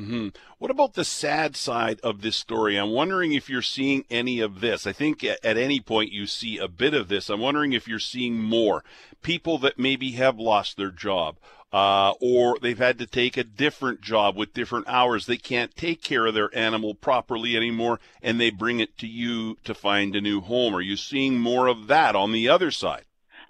Mm-hmm. 0.00 0.28
What 0.58 0.70
about 0.70 0.94
the 0.94 1.04
sad 1.04 1.56
side 1.56 2.00
of 2.02 2.22
this 2.22 2.36
story? 2.36 2.78
I'm 2.78 2.90
wondering 2.90 3.32
if 3.32 3.50
you're 3.50 3.60
seeing 3.60 4.04
any 4.10 4.40
of 4.40 4.60
this. 4.60 4.86
I 4.86 4.92
think 4.92 5.22
at, 5.22 5.44
any 5.44 5.80
point 5.80 6.10
you 6.10 6.26
see 6.26 6.56
a 6.56 6.68
bit 6.68 6.94
of 6.94 7.08
this. 7.08 7.28
I'm 7.28 7.40
wondering 7.40 7.74
if 7.74 7.86
you're 7.86 7.98
seeing 7.98 8.38
more 8.38 8.82
people 9.20 9.58
that 9.58 9.78
maybe 9.78 10.12
have 10.12 10.38
lost 10.38 10.76
their 10.76 10.90
job. 10.90 11.36
Uh, 11.72 12.14
or 12.20 12.56
they've 12.60 12.78
had 12.78 12.98
to 12.98 13.06
take 13.06 13.36
a 13.36 13.44
different 13.44 14.00
job 14.00 14.36
with 14.36 14.54
different 14.54 14.88
hours. 14.88 15.26
They 15.26 15.36
can't 15.36 15.76
take 15.76 16.02
care 16.02 16.26
of 16.26 16.34
their 16.34 16.56
animal 16.56 16.94
properly 16.94 17.56
anymore, 17.56 18.00
and 18.22 18.40
they 18.40 18.50
bring 18.50 18.80
it 18.80 18.98
to 18.98 19.06
you 19.06 19.56
to 19.64 19.74
find 19.74 20.16
a 20.16 20.20
new 20.20 20.40
home. 20.40 20.74
Are 20.74 20.80
you 20.80 20.96
seeing 20.96 21.38
more 21.38 21.68
of 21.68 21.86
that 21.86 22.16
on 22.16 22.32
the 22.32 22.48
other 22.48 22.72
side? 22.72 23.04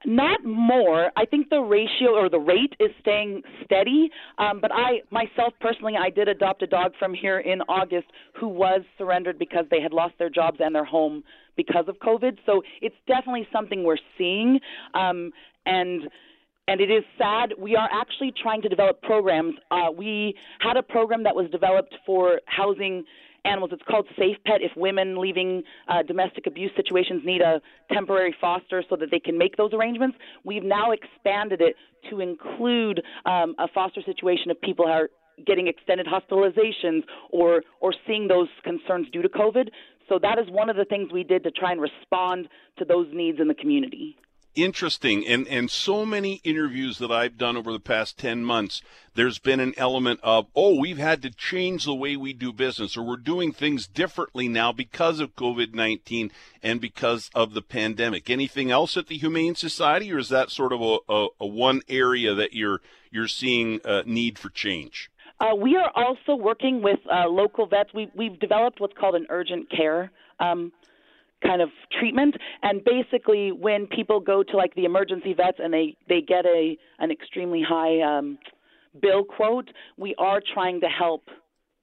Not 0.07 0.45
more. 0.45 1.11
I 1.17 1.27
think 1.27 1.51
the 1.51 1.61
ratio 1.61 2.15
or 2.15 2.31
the 2.31 2.39
rate 2.39 2.75
is 2.81 2.91
staying 3.01 3.43
steady. 3.65 4.11
Um, 4.39 4.61
but 4.61 4.73
I 4.73 5.03
myself 5.11 5.53
personally, 5.61 5.95
I 5.99 6.09
did 6.09 6.27
adopt 6.27 6.63
a 6.63 6.67
dog 6.67 6.93
from 6.99 7.13
here 7.13 7.41
in 7.41 7.61
August 7.63 8.07
who 8.39 8.49
was 8.49 8.81
surrendered 8.97 9.39
because 9.39 9.67
they 9.71 9.81
had 9.81 9.93
lost 9.93 10.15
their 10.19 10.31
jobs 10.31 10.59
and 10.61 10.75
their 10.75 10.87
home 10.87 11.23
because 11.57 11.85
of 11.87 11.97
COVID. 11.99 12.39
So 12.47 12.63
it's 12.81 12.97
definitely 13.07 13.47
something 13.53 13.85
we're 13.85 13.99
seeing. 14.17 14.59
Um, 14.95 15.33
and 15.67 16.09
and 16.67 16.81
it 16.81 16.91
is 16.91 17.05
sad. 17.19 17.53
We 17.59 17.75
are 17.77 17.89
actually 17.93 18.33
trying 18.41 18.63
to 18.63 18.69
develop 18.69 19.03
programs. 19.03 19.55
Uh, 19.71 19.91
we 19.95 20.35
had 20.61 20.77
a 20.77 20.83
program 20.83 21.25
that 21.25 21.35
was 21.35 21.51
developed 21.51 21.95
for 22.07 22.41
housing 22.47 23.05
animals. 23.45 23.71
It's 23.73 23.83
called 23.89 24.07
Safe 24.19 24.37
Pet 24.45 24.61
if 24.61 24.73
women 24.77 25.21
leaving 25.21 25.63
uh, 25.89 26.03
domestic 26.03 26.47
abuse 26.47 26.71
situations 26.77 27.23
need 27.25 27.41
a 27.41 27.61
temporary 27.93 28.35
foster 28.41 28.83
so 28.89 28.97
that 28.97 29.11
they 29.11 29.21
can 29.21 29.39
make 29.39 29.57
those 29.57 29.73
arrangements. 29.73 30.17
We've 30.45 30.63
now 30.63 30.93
expanded 30.93 31.61
it 31.61 31.77
to 32.11 32.21
include 32.21 33.03
um, 33.27 33.55
a 33.59 33.69
foster 33.69 34.03
situation 34.03 34.51
if 34.51 34.61
people 34.61 34.87
are 34.87 35.09
getting 35.47 35.69
extended 35.69 36.07
hospitalizations 36.07 37.03
or 37.31 37.63
or 37.81 37.95
seeing 38.07 38.29
those 38.29 38.49
concerns 38.63 39.09
due 39.11 39.23
to 39.23 39.29
COVID. 39.29 39.69
So 40.09 40.19
that 40.21 40.39
is 40.39 40.47
one 40.51 40.69
of 40.69 40.77
the 40.77 40.85
things 40.85 41.13
we 41.13 41.25
did 41.25 41.45
to 41.45 41.51
try 41.51 41.73
and 41.73 41.81
respond 41.81 42.49
to 42.79 42.85
those 42.85 43.07
needs 43.13 43.39
in 43.41 43.49
the 43.49 43.55
community 43.55 44.17
interesting. 44.55 45.27
And 45.27 45.47
and 45.49 45.71
so 45.71 46.05
many 46.05 46.41
interviews 46.45 46.99
that 46.99 47.11
I've 47.11 47.37
done 47.37 47.57
over 47.57 47.73
the 47.73 47.81
past 47.81 48.19
10 48.19 48.45
months 48.45 48.83
there's 49.15 49.39
been 49.39 49.61
an 49.61 49.75
element 49.77 50.21
of 50.23 50.47
oh 50.55 50.79
we've 50.79 50.99
had 50.99 51.23
to 51.23 51.31
change 51.31 51.85
the 51.85 51.95
way 51.95 52.17
we 52.17 52.33
do 52.33 52.53
business 52.53 52.97
or 52.97 53.03
we're 53.03 53.17
doing 53.17 53.53
things 53.53 53.87
differently 53.87 54.49
now 54.49 54.73
because 54.73 55.21
of 55.21 55.35
COVID-19 55.35 56.31
and 56.63 56.81
because 56.81 57.31
of 57.35 57.55
the 57.55 57.63
pandemic. 57.63 58.31
Anything 58.31 58.71
else 58.71 58.97
at 58.97 59.09
the 59.09 59.19
humane 59.19 59.55
society 59.55 60.13
or 60.13 60.19
is 60.19 60.29
that 60.29 60.51
sort 60.51 60.73
of 60.73 60.81
a, 60.81 60.99
a, 61.09 61.29
a 61.41 61.47
one 61.47 61.83
area 61.89 62.35
that 62.35 62.53
you're 62.53 62.81
you're 63.11 63.29
seeing 63.29 63.81
a 63.85 64.03
need 64.05 64.39
for 64.39 64.49
change? 64.51 65.11
Uh, 65.41 65.55
we 65.55 65.75
are 65.75 65.91
also 65.97 66.35
working 66.35 66.83
with 66.83 66.99
uh, 67.11 67.27
local 67.27 67.67
vets. 67.67 67.95
We, 67.95 68.11
we've 68.15 68.39
developed 68.39 68.79
what's 68.79 68.97
called 68.97 69.15
an 69.15 69.27
urgent 69.31 69.71
care 69.71 70.11
um, 70.39 70.73
kind 71.43 71.63
of 71.63 71.71
treatment 71.99 72.37
and 72.63 72.83
basically 72.85 73.53
when 73.53 73.87
people 73.87 74.21
go 74.21 74.43
to 74.43 74.57
like 74.57 74.75
the 74.75 74.85
emergency 74.85 75.33
vets 75.35 75.59
and 75.63 75.73
they 75.73 75.97
they 76.09 76.21
get 76.21 76.45
a 76.47 76.77
an 76.99 77.11
extremely 77.11 77.63
high 77.63 78.01
um 78.01 78.39
bill 79.01 79.25
quote 79.25 79.71
we 79.97 80.15
are 80.19 80.43
trying 80.55 80.81
to 80.81 80.87
help 80.87 81.29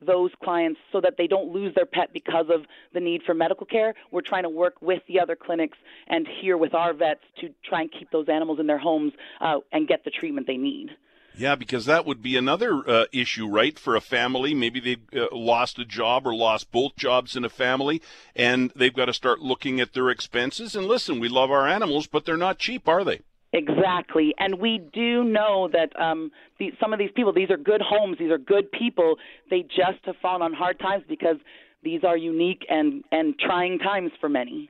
those 0.05 0.31
clients 0.43 0.79
so 0.91 1.01
that 1.01 1.15
they 1.17 1.27
don't 1.27 1.51
lose 1.51 1.73
their 1.75 1.85
pet 1.85 2.09
because 2.13 2.45
of 2.53 2.65
the 2.93 2.99
need 2.99 3.23
for 3.23 3.33
medical 3.33 3.65
care. 3.65 3.93
We're 4.11 4.21
trying 4.21 4.43
to 4.43 4.49
work 4.49 4.81
with 4.81 5.01
the 5.07 5.19
other 5.19 5.35
clinics 5.35 5.77
and 6.07 6.27
here 6.41 6.57
with 6.57 6.73
our 6.73 6.93
vets 6.93 7.21
to 7.41 7.49
try 7.67 7.81
and 7.81 7.91
keep 7.91 8.11
those 8.11 8.27
animals 8.29 8.59
in 8.59 8.67
their 8.67 8.77
homes 8.77 9.13
uh, 9.41 9.57
and 9.71 9.87
get 9.87 10.03
the 10.03 10.11
treatment 10.11 10.45
they 10.45 10.57
need. 10.57 10.89
Yeah, 11.37 11.55
because 11.55 11.85
that 11.85 12.05
would 12.05 12.21
be 12.21 12.35
another 12.35 12.81
uh, 12.89 13.05
issue, 13.13 13.47
right? 13.47 13.77
For 13.77 13.95
a 13.95 14.01
family, 14.01 14.53
maybe 14.53 14.79
they've 14.79 15.21
uh, 15.21 15.27
lost 15.31 15.77
a 15.77 15.85
job 15.85 16.25
or 16.25 16.33
lost 16.33 16.71
both 16.71 16.95
jobs 16.95 17.35
in 17.35 17.45
a 17.45 17.49
family, 17.49 18.01
and 18.35 18.71
they've 18.75 18.93
got 18.93 19.05
to 19.05 19.13
start 19.13 19.39
looking 19.39 19.79
at 19.79 19.93
their 19.93 20.09
expenses. 20.09 20.75
And 20.75 20.87
listen, 20.87 21.19
we 21.19 21.29
love 21.29 21.51
our 21.51 21.67
animals, 21.67 22.07
but 22.07 22.25
they're 22.25 22.37
not 22.37 22.57
cheap, 22.57 22.87
are 22.87 23.03
they? 23.03 23.21
Exactly, 23.53 24.35
and 24.37 24.59
we 24.59 24.77
do 24.93 25.23
know 25.23 25.69
that 25.71 25.97
um, 25.99 26.31
the, 26.59 26.73
some 26.81 26.91
of 26.91 26.99
these 26.99 27.11
people, 27.15 27.31
these 27.31 27.49
are 27.49 27.57
good 27.57 27.81
homes, 27.81 28.17
these 28.19 28.29
are 28.29 28.37
good 28.37 28.71
people. 28.71 29.15
They 29.49 29.61
just 29.61 30.03
have 30.03 30.15
fallen 30.21 30.41
on 30.41 30.53
hard 30.53 30.79
times 30.79 31.05
because 31.07 31.37
these 31.81 32.03
are 32.03 32.17
unique 32.17 32.65
and 32.69 33.03
and 33.11 33.39
trying 33.39 33.79
times 33.79 34.11
for 34.19 34.27
many. 34.27 34.69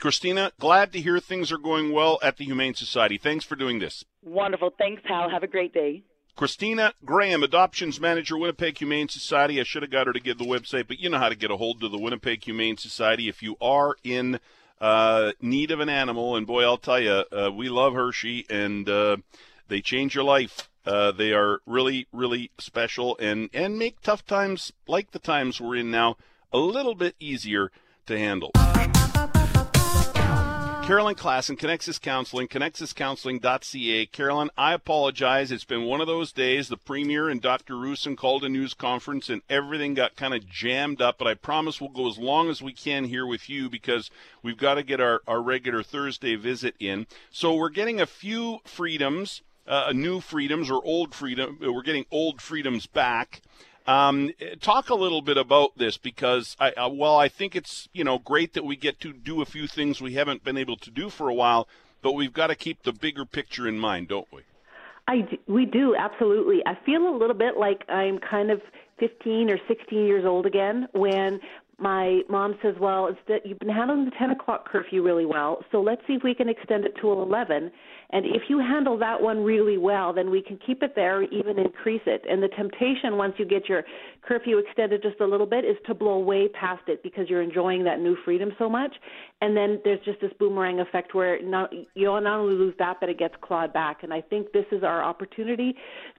Christina, 0.00 0.50
glad 0.58 0.92
to 0.94 1.00
hear 1.00 1.20
things 1.20 1.52
are 1.52 1.58
going 1.58 1.92
well 1.92 2.18
at 2.22 2.38
the 2.38 2.44
Humane 2.46 2.74
Society. 2.74 3.18
Thanks 3.18 3.44
for 3.44 3.54
doing 3.54 3.78
this. 3.78 4.04
Wonderful. 4.24 4.70
Thanks, 4.78 5.02
Hal. 5.06 5.28
Have 5.28 5.42
a 5.42 5.46
great 5.46 5.74
day. 5.74 6.02
Christina 6.36 6.94
Graham, 7.04 7.42
Adoptions 7.42 8.00
Manager, 8.00 8.38
Winnipeg 8.38 8.78
Humane 8.78 9.08
Society. 9.08 9.60
I 9.60 9.64
should 9.64 9.82
have 9.82 9.90
got 9.90 10.06
her 10.06 10.14
to 10.14 10.20
give 10.20 10.38
the 10.38 10.46
website, 10.46 10.88
but 10.88 10.98
you 10.98 11.10
know 11.10 11.18
how 11.18 11.28
to 11.28 11.34
get 11.34 11.50
a 11.50 11.56
hold 11.58 11.84
of 11.84 11.92
the 11.92 11.98
Winnipeg 11.98 12.42
Humane 12.44 12.78
Society 12.78 13.28
if 13.28 13.42
you 13.42 13.56
are 13.60 13.96
in 14.02 14.40
uh, 14.80 15.32
need 15.42 15.70
of 15.70 15.80
an 15.80 15.90
animal. 15.90 16.34
And 16.34 16.46
boy, 16.46 16.62
I'll 16.62 16.78
tell 16.78 16.98
you, 16.98 17.24
uh, 17.30 17.50
we 17.54 17.68
love 17.68 17.92
Hershey, 17.92 18.46
and 18.48 18.88
uh, 18.88 19.18
they 19.68 19.82
change 19.82 20.14
your 20.14 20.24
life. 20.24 20.70
Uh, 20.86 21.12
they 21.12 21.32
are 21.32 21.60
really, 21.66 22.06
really 22.10 22.50
special 22.56 23.18
and, 23.18 23.50
and 23.52 23.78
make 23.78 24.00
tough 24.00 24.24
times 24.24 24.72
like 24.88 25.10
the 25.10 25.18
times 25.18 25.60
we're 25.60 25.76
in 25.76 25.90
now 25.90 26.16
a 26.54 26.58
little 26.58 26.94
bit 26.94 27.14
easier 27.20 27.70
to 28.06 28.18
handle. 28.18 28.50
Carolyn 30.90 31.14
Klassen, 31.14 31.56
Connexus 31.56 32.00
Counseling, 32.00 32.48
connexuscounseling.ca. 32.48 34.06
Carolyn, 34.06 34.50
I 34.58 34.72
apologize. 34.72 35.52
It's 35.52 35.62
been 35.62 35.84
one 35.84 36.00
of 36.00 36.08
those 36.08 36.32
days. 36.32 36.66
The 36.66 36.76
Premier 36.76 37.28
and 37.28 37.40
Dr. 37.40 37.74
Roussin 37.74 38.16
called 38.16 38.42
a 38.42 38.48
news 38.48 38.74
conference 38.74 39.28
and 39.28 39.40
everything 39.48 39.94
got 39.94 40.16
kind 40.16 40.34
of 40.34 40.48
jammed 40.48 41.00
up, 41.00 41.16
but 41.16 41.28
I 41.28 41.34
promise 41.34 41.80
we'll 41.80 41.90
go 41.90 42.08
as 42.08 42.18
long 42.18 42.50
as 42.50 42.60
we 42.60 42.72
can 42.72 43.04
here 43.04 43.24
with 43.24 43.48
you 43.48 43.70
because 43.70 44.10
we've 44.42 44.56
got 44.56 44.74
to 44.74 44.82
get 44.82 45.00
our, 45.00 45.20
our 45.28 45.40
regular 45.40 45.84
Thursday 45.84 46.34
visit 46.34 46.74
in. 46.80 47.06
So 47.30 47.54
we're 47.54 47.68
getting 47.68 48.00
a 48.00 48.06
few 48.06 48.58
freedoms, 48.64 49.42
uh, 49.68 49.92
new 49.94 50.20
freedoms 50.20 50.72
or 50.72 50.84
old 50.84 51.14
freedom. 51.14 51.58
We're 51.60 51.82
getting 51.82 52.06
old 52.10 52.42
freedoms 52.42 52.88
back. 52.88 53.42
Um, 53.90 54.30
talk 54.60 54.88
a 54.90 54.94
little 54.94 55.20
bit 55.20 55.36
about 55.36 55.76
this 55.76 55.96
because 55.96 56.56
I, 56.60 56.70
uh, 56.70 56.88
well, 56.90 57.16
I 57.16 57.28
think 57.28 57.56
it's 57.56 57.88
you 57.92 58.04
know 58.04 58.20
great 58.20 58.52
that 58.52 58.64
we 58.64 58.76
get 58.76 59.00
to 59.00 59.12
do 59.12 59.42
a 59.42 59.44
few 59.44 59.66
things 59.66 60.00
we 60.00 60.14
haven't 60.14 60.44
been 60.44 60.56
able 60.56 60.76
to 60.76 60.92
do 60.92 61.10
for 61.10 61.28
a 61.28 61.34
while, 61.34 61.66
but 62.00 62.12
we've 62.12 62.32
got 62.32 62.48
to 62.48 62.54
keep 62.54 62.84
the 62.84 62.92
bigger 62.92 63.24
picture 63.24 63.66
in 63.66 63.80
mind, 63.80 64.06
don't 64.06 64.28
we? 64.32 64.42
I 65.08 65.22
do, 65.22 65.36
we 65.48 65.66
do 65.66 65.96
absolutely. 65.96 66.62
I 66.66 66.78
feel 66.86 67.08
a 67.08 67.16
little 67.16 67.34
bit 67.34 67.56
like 67.56 67.82
I'm 67.88 68.20
kind 68.20 68.52
of 68.52 68.60
15 69.00 69.50
or 69.50 69.58
16 69.66 70.06
years 70.06 70.24
old 70.24 70.46
again 70.46 70.86
when 70.92 71.40
my 71.78 72.20
mom 72.28 72.58
says, 72.62 72.76
"Well, 72.78 73.08
instead 73.08 73.40
you've 73.44 73.58
been 73.58 73.70
handling 73.70 74.04
the 74.04 74.12
10 74.12 74.30
o'clock 74.30 74.68
curfew 74.68 75.02
really 75.02 75.26
well, 75.26 75.64
so 75.72 75.80
let's 75.80 76.02
see 76.06 76.12
if 76.12 76.22
we 76.22 76.32
can 76.32 76.48
extend 76.48 76.84
it 76.84 76.94
to 77.00 77.10
11." 77.10 77.72
And 78.12 78.26
if 78.26 78.42
you 78.48 78.58
handle 78.58 78.98
that 78.98 79.20
one 79.20 79.44
really 79.44 79.78
well, 79.78 80.12
then 80.12 80.30
we 80.30 80.42
can 80.42 80.58
keep 80.64 80.82
it 80.82 80.94
there, 80.94 81.22
even 81.22 81.58
increase 81.58 82.02
it. 82.06 82.24
And 82.28 82.42
the 82.42 82.48
temptation, 82.48 83.16
once 83.16 83.34
you 83.38 83.44
get 83.44 83.68
your 83.68 83.84
curfew 84.22 84.58
extended 84.58 85.02
just 85.02 85.20
a 85.20 85.26
little 85.26 85.46
bit, 85.46 85.64
is 85.64 85.76
to 85.86 85.94
blow 85.94 86.18
way 86.18 86.48
past 86.48 86.82
it 86.88 87.02
because 87.02 87.28
you're 87.28 87.42
enjoying 87.42 87.84
that 87.84 88.00
new 88.00 88.16
freedom 88.24 88.52
so 88.58 88.68
much. 88.68 88.92
And 89.40 89.56
then 89.56 89.80
there's 89.84 90.00
just 90.04 90.20
this 90.20 90.32
boomerang 90.38 90.80
effect 90.80 91.14
where 91.14 91.40
not, 91.42 91.72
you 91.94 92.06
not 92.06 92.26
only 92.26 92.54
lose 92.54 92.74
that, 92.78 92.98
but 93.00 93.08
it 93.08 93.18
gets 93.18 93.34
clawed 93.40 93.72
back. 93.72 94.02
And 94.02 94.12
I 94.12 94.20
think 94.20 94.52
this 94.52 94.66
is 94.72 94.82
our 94.82 95.02
opportunity 95.02 95.74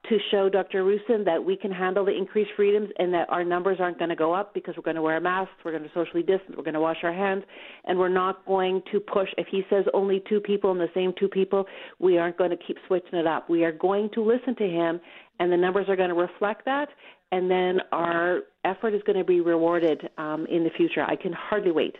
to 0.09 0.17
show 0.31 0.49
Dr. 0.49 0.83
Roussin 0.83 1.25
that 1.25 1.43
we 1.43 1.55
can 1.55 1.71
handle 1.71 2.05
the 2.05 2.15
increased 2.15 2.51
freedoms 2.55 2.89
and 2.97 3.13
that 3.13 3.29
our 3.29 3.43
numbers 3.43 3.77
aren't 3.79 3.99
going 3.99 4.09
to 4.09 4.15
go 4.15 4.33
up 4.33 4.53
because 4.53 4.75
we're 4.75 4.83
going 4.83 4.95
to 4.95 5.01
wear 5.01 5.19
masks, 5.19 5.53
we're 5.63 5.71
going 5.71 5.83
to 5.83 5.89
socially 5.93 6.23
distance, 6.23 6.55
we're 6.55 6.63
going 6.63 6.73
to 6.73 6.79
wash 6.79 6.97
our 7.03 7.13
hands, 7.13 7.43
and 7.85 7.99
we're 7.99 8.09
not 8.09 8.45
going 8.45 8.81
to 8.91 8.99
push. 8.99 9.29
If 9.37 9.47
he 9.51 9.63
says 9.69 9.85
only 9.93 10.23
two 10.27 10.39
people 10.39 10.71
and 10.71 10.79
the 10.79 10.89
same 10.93 11.13
two 11.19 11.27
people, 11.27 11.65
we 11.99 12.17
aren't 12.17 12.37
going 12.37 12.49
to 12.51 12.57
keep 12.57 12.77
switching 12.87 13.17
it 13.19 13.27
up. 13.27 13.49
We 13.49 13.63
are 13.63 13.71
going 13.71 14.09
to 14.13 14.23
listen 14.23 14.55
to 14.55 14.67
him, 14.67 14.99
and 15.39 15.51
the 15.51 15.57
numbers 15.57 15.87
are 15.89 15.95
going 15.95 16.09
to 16.09 16.15
reflect 16.15 16.65
that, 16.65 16.89
and 17.31 17.49
then 17.49 17.79
our 17.91 18.41
effort 18.65 18.93
is 18.93 19.01
going 19.05 19.17
to 19.17 19.25
be 19.25 19.41
rewarded 19.41 20.09
um, 20.17 20.45
in 20.49 20.63
the 20.63 20.69
future. 20.71 21.03
I 21.03 21.15
can 21.15 21.33
hardly 21.33 21.71
wait. 21.71 21.95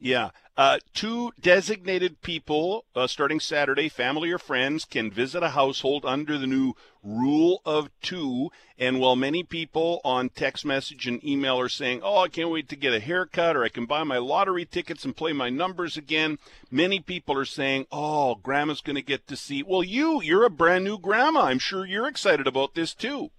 Yeah. 0.00 0.30
Uh, 0.56 0.78
two 0.92 1.30
designated 1.40 2.20
people 2.20 2.84
uh, 2.96 3.06
starting 3.06 3.38
Saturday, 3.38 3.88
family 3.88 4.32
or 4.32 4.38
friends, 4.38 4.84
can 4.84 5.08
visit 5.08 5.40
a 5.40 5.50
household 5.50 6.04
under 6.04 6.36
the 6.36 6.48
new 6.48 6.74
rule 7.02 7.62
of 7.64 7.90
two. 8.02 8.50
And 8.76 8.98
while 8.98 9.14
many 9.14 9.44
people 9.44 10.00
on 10.04 10.30
text 10.30 10.64
message 10.64 11.06
and 11.06 11.24
email 11.24 11.60
are 11.60 11.68
saying, 11.68 12.00
oh, 12.02 12.18
I 12.18 12.28
can't 12.28 12.50
wait 12.50 12.68
to 12.70 12.76
get 12.76 12.92
a 12.92 12.98
haircut 12.98 13.56
or 13.56 13.62
I 13.62 13.68
can 13.68 13.86
buy 13.86 14.02
my 14.02 14.18
lottery 14.18 14.64
tickets 14.64 15.04
and 15.04 15.16
play 15.16 15.32
my 15.32 15.48
numbers 15.48 15.96
again, 15.96 16.38
many 16.72 16.98
people 16.98 17.36
are 17.38 17.44
saying, 17.44 17.86
oh, 17.92 18.34
grandma's 18.36 18.80
going 18.80 18.96
to 18.96 19.02
get 19.02 19.28
to 19.28 19.36
see. 19.36 19.62
Well, 19.62 19.84
you, 19.84 20.20
you're 20.22 20.44
a 20.44 20.50
brand 20.50 20.82
new 20.82 20.98
grandma. 20.98 21.42
I'm 21.42 21.60
sure 21.60 21.86
you're 21.86 22.08
excited 22.08 22.48
about 22.48 22.74
this 22.74 22.94
too. 22.94 23.30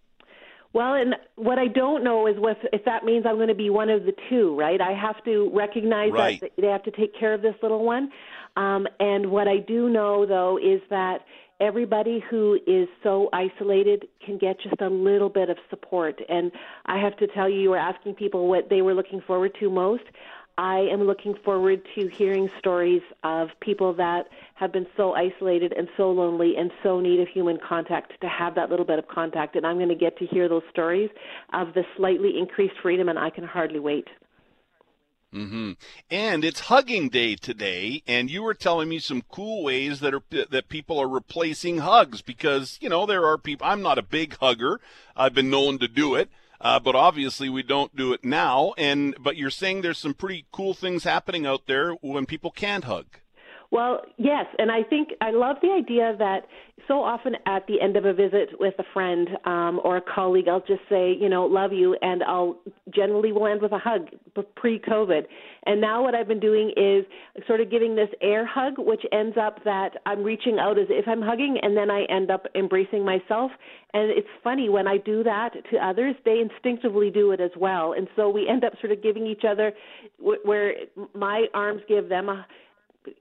Well, 0.71 0.93
and 0.93 1.15
what 1.35 1.57
I 1.57 1.67
don't 1.67 2.03
know 2.03 2.27
is 2.27 2.35
what, 2.37 2.57
if 2.71 2.85
that 2.85 3.03
means 3.03 3.25
I'm 3.27 3.35
going 3.35 3.47
to 3.47 3.55
be 3.55 3.71
one 3.71 3.89
of 3.89 4.03
the 4.03 4.13
two, 4.29 4.55
right? 4.55 4.79
I 4.79 4.91
have 4.93 5.23
to 5.25 5.49
recognize 5.53 6.11
right. 6.11 6.39
that 6.41 6.51
they 6.57 6.67
have 6.67 6.83
to 6.83 6.91
take 6.91 7.17
care 7.19 7.33
of 7.33 7.41
this 7.41 7.55
little 7.63 7.83
one. 7.83 8.11
Um, 8.55 8.87
and 8.99 9.31
what 9.31 9.47
I 9.47 9.57
do 9.57 9.89
know, 9.89 10.25
though, 10.27 10.57
is 10.57 10.81
that 10.89 11.21
everybody 11.59 12.23
who 12.29 12.57
is 12.67 12.87
so 13.03 13.29
isolated 13.33 14.07
can 14.25 14.37
get 14.37 14.59
just 14.61 14.79
a 14.81 14.89
little 14.89 15.29
bit 15.29 15.49
of 15.49 15.57
support. 15.69 16.19
And 16.29 16.51
I 16.85 16.99
have 16.99 17.17
to 17.17 17.27
tell 17.27 17.49
you, 17.49 17.59
you 17.59 17.69
were 17.71 17.77
asking 17.77 18.15
people 18.15 18.47
what 18.47 18.69
they 18.69 18.81
were 18.81 18.93
looking 18.93 19.21
forward 19.21 19.55
to 19.59 19.69
most. 19.69 20.03
I 20.59 20.79
am 20.91 21.03
looking 21.03 21.35
forward 21.45 21.81
to 21.95 22.09
hearing 22.09 22.49
stories 22.59 23.01
of 23.23 23.47
people 23.61 23.93
that 23.93 24.27
have 24.55 24.73
been 24.73 24.87
so 24.97 25.13
isolated 25.13 25.71
and 25.71 25.87
so 25.95 26.11
lonely 26.11 26.57
and 26.57 26.69
so 26.83 26.99
need 26.99 27.21
of 27.21 27.29
human 27.29 27.59
contact 27.65 28.19
to 28.19 28.27
have 28.27 28.55
that 28.55 28.69
little 28.69 28.85
bit 28.85 28.99
of 28.99 29.07
contact. 29.07 29.55
And 29.55 29.65
I'm 29.65 29.77
going 29.77 29.87
to 29.87 29.95
get 29.95 30.17
to 30.17 30.25
hear 30.25 30.49
those 30.49 30.63
stories 30.69 31.11
of 31.53 31.73
the 31.75 31.85
slightly 31.95 32.37
increased 32.37 32.75
freedom, 32.81 33.07
and 33.07 33.17
I 33.17 33.29
can 33.29 33.45
hardly 33.45 33.79
wait. 33.79 34.09
Mm-hmm. 35.33 35.71
And 36.11 36.43
it's 36.43 36.59
hugging 36.59 37.07
day 37.07 37.35
today, 37.35 38.03
and 38.05 38.29
you 38.29 38.43
were 38.43 38.53
telling 38.53 38.89
me 38.89 38.99
some 38.99 39.21
cool 39.29 39.63
ways 39.63 40.01
that 40.01 40.13
are 40.13 40.23
that 40.49 40.67
people 40.67 40.99
are 40.99 41.07
replacing 41.07 41.77
hugs 41.77 42.21
because 42.21 42.77
you 42.81 42.89
know 42.89 43.05
there 43.05 43.25
are 43.25 43.37
people. 43.37 43.65
I'm 43.65 43.81
not 43.81 43.97
a 43.97 44.03
big 44.03 44.35
hugger. 44.39 44.81
I've 45.15 45.35
been 45.35 45.51
known 45.51 45.77
to 45.79 45.87
do 45.87 46.15
it, 46.15 46.29
uh, 46.61 46.79
but 46.79 46.95
obviously 46.95 47.49
we 47.49 47.63
don't 47.63 47.95
do 47.95 48.13
it 48.13 48.23
now. 48.23 48.73
And 48.77 49.15
but 49.19 49.37
you're 49.37 49.49
saying 49.49 49.81
there's 49.81 49.97
some 49.97 50.13
pretty 50.13 50.45
cool 50.51 50.73
things 50.73 51.03
happening 51.03 51.45
out 51.45 51.67
there 51.67 51.93
when 51.93 52.25
people 52.25 52.51
can't 52.51 52.83
hug. 52.83 53.05
Well, 53.71 54.01
yes, 54.17 54.47
and 54.57 54.71
I 54.71 54.81
think 54.81 55.09
I 55.21 55.29
love 55.29 55.57
the 55.61 55.69
idea 55.69 56.15
that 56.17 56.47
so 56.87 57.03
often 57.03 57.35
at 57.45 57.67
the 57.67 57.79
end 57.79 57.97
of 57.97 58.05
a 58.05 58.13
visit 58.13 58.49
with 58.59 58.73
a 58.79 58.83
friend 58.93 59.29
um, 59.45 59.79
or 59.83 59.97
a 59.97 60.01
colleague, 60.01 60.47
I'll 60.47 60.59
just 60.59 60.81
say, 60.89 61.13
you 61.13 61.29
know, 61.29 61.45
love 61.45 61.71
you, 61.71 61.95
and 62.01 62.23
I'll 62.23 62.57
generally 62.89 63.31
will 63.31 63.45
end 63.45 63.61
with 63.61 63.71
a 63.71 63.77
hug 63.77 64.07
pre-COVID. 64.55 65.21
And 65.67 65.79
now 65.79 66.01
what 66.01 66.15
I've 66.15 66.27
been 66.27 66.39
doing 66.39 66.71
is 66.75 67.05
sort 67.45 67.61
of 67.61 67.69
giving 67.69 67.95
this 67.95 68.09
air 68.23 68.43
hug, 68.43 68.73
which 68.79 69.03
ends 69.11 69.37
up 69.39 69.63
that 69.65 69.97
I'm 70.07 70.23
reaching 70.23 70.57
out 70.59 70.79
as 70.79 70.87
if 70.89 71.07
I'm 71.07 71.21
hugging, 71.21 71.59
and 71.61 71.77
then 71.77 71.91
I 71.91 72.05
end 72.05 72.31
up 72.31 72.47
embracing 72.55 73.05
myself. 73.05 73.51
And 73.93 74.09
it's 74.09 74.27
funny 74.43 74.69
when 74.69 74.87
I 74.87 74.97
do 74.97 75.23
that 75.23 75.51
to 75.71 75.77
others, 75.77 76.15
they 76.25 76.39
instinctively 76.39 77.11
do 77.11 77.31
it 77.33 77.39
as 77.39 77.51
well, 77.55 77.93
and 77.93 78.07
so 78.15 78.29
we 78.29 78.47
end 78.47 78.63
up 78.63 78.73
sort 78.81 78.91
of 78.91 79.03
giving 79.03 79.27
each 79.27 79.43
other 79.47 79.73
where 80.17 80.73
my 81.13 81.45
arms 81.53 81.81
give 81.87 82.09
them 82.09 82.29
a 82.29 82.47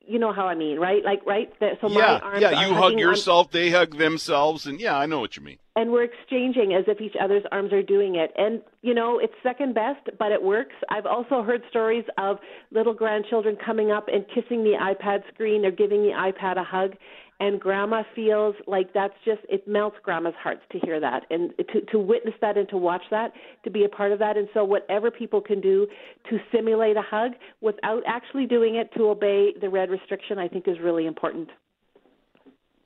you 0.06 0.18
know 0.18 0.32
how 0.32 0.47
I 0.47 0.54
mean, 0.54 0.78
right? 0.78 1.04
Like, 1.04 1.25
right? 1.26 1.52
So 1.61 1.88
yeah, 1.88 1.99
my 1.99 2.20
arms 2.20 2.40
yeah. 2.40 2.66
You 2.66 2.75
hug 2.75 2.99
yourself, 2.99 3.50
they 3.50 3.70
hug 3.70 3.97
themselves, 3.97 4.66
and 4.66 4.80
yeah, 4.80 4.97
I 4.97 5.06
know 5.06 5.20
what 5.20 5.37
you 5.37 5.42
mean. 5.42 5.58
And 5.76 5.92
we're 5.92 6.04
exchanging 6.04 6.75
as 6.75 6.85
if 6.88 7.00
each 7.00 7.14
other's 7.20 7.44
arms 7.52 7.73
are 7.73 7.82
doing 7.82 8.16
it, 8.16 8.32
and 8.37 8.61
you 8.82 8.94
know, 8.94 9.18
it's 9.18 9.35
second 9.42 9.75
best, 9.75 10.08
but 10.18 10.32
it 10.32 10.42
works. 10.42 10.75
I've 10.90 11.06
also 11.06 11.42
heard 11.42 11.62
stories 11.70 12.04
of 12.18 12.38
little 12.70 12.94
grandchildren 12.94 13.56
coming 13.64 13.90
up 13.90 14.08
and 14.08 14.26
kissing 14.26 14.64
the 14.64 14.75
iPad 14.80 15.23
screen 15.32 15.64
or 15.64 15.70
giving 15.70 16.02
the 16.02 16.11
iPad 16.11 16.58
a 16.58 16.64
hug, 16.64 16.94
and 17.40 17.61
grandma 17.61 18.02
feels 18.14 18.54
like 18.66 18.92
that's 18.92 19.14
just 19.25 19.40
it 19.49 19.66
melts 19.66 19.97
grandma's 20.02 20.35
hearts 20.40 20.62
to 20.71 20.78
hear 20.80 21.00
that 21.00 21.25
and 21.30 21.52
to 21.73 21.80
to 21.92 21.99
witness 21.99 22.35
that 22.40 22.57
and 22.57 22.68
to 22.68 22.76
watch 22.76 23.02
that 23.11 23.33
to 23.64 23.71
be 23.71 23.85
a 23.85 23.88
part 23.88 24.12
of 24.12 24.18
that 24.18 24.37
and 24.37 24.49
so 24.54 24.64
whatever 24.64 25.11
people 25.11 25.40
can 25.40 25.61
do 25.61 25.87
to 26.28 26.38
simulate 26.52 26.97
a 26.97 27.02
hug 27.02 27.33
without 27.61 28.02
actually 28.07 28.47
doing 28.47 28.76
it 28.76 28.92
to 28.95 29.09
obey 29.09 29.52
the 29.61 29.68
red 29.68 29.91
restriction 29.91 30.39
i 30.39 30.49
think 30.49 30.67
is 30.67 30.78
really 30.80 31.06
important 31.06 31.49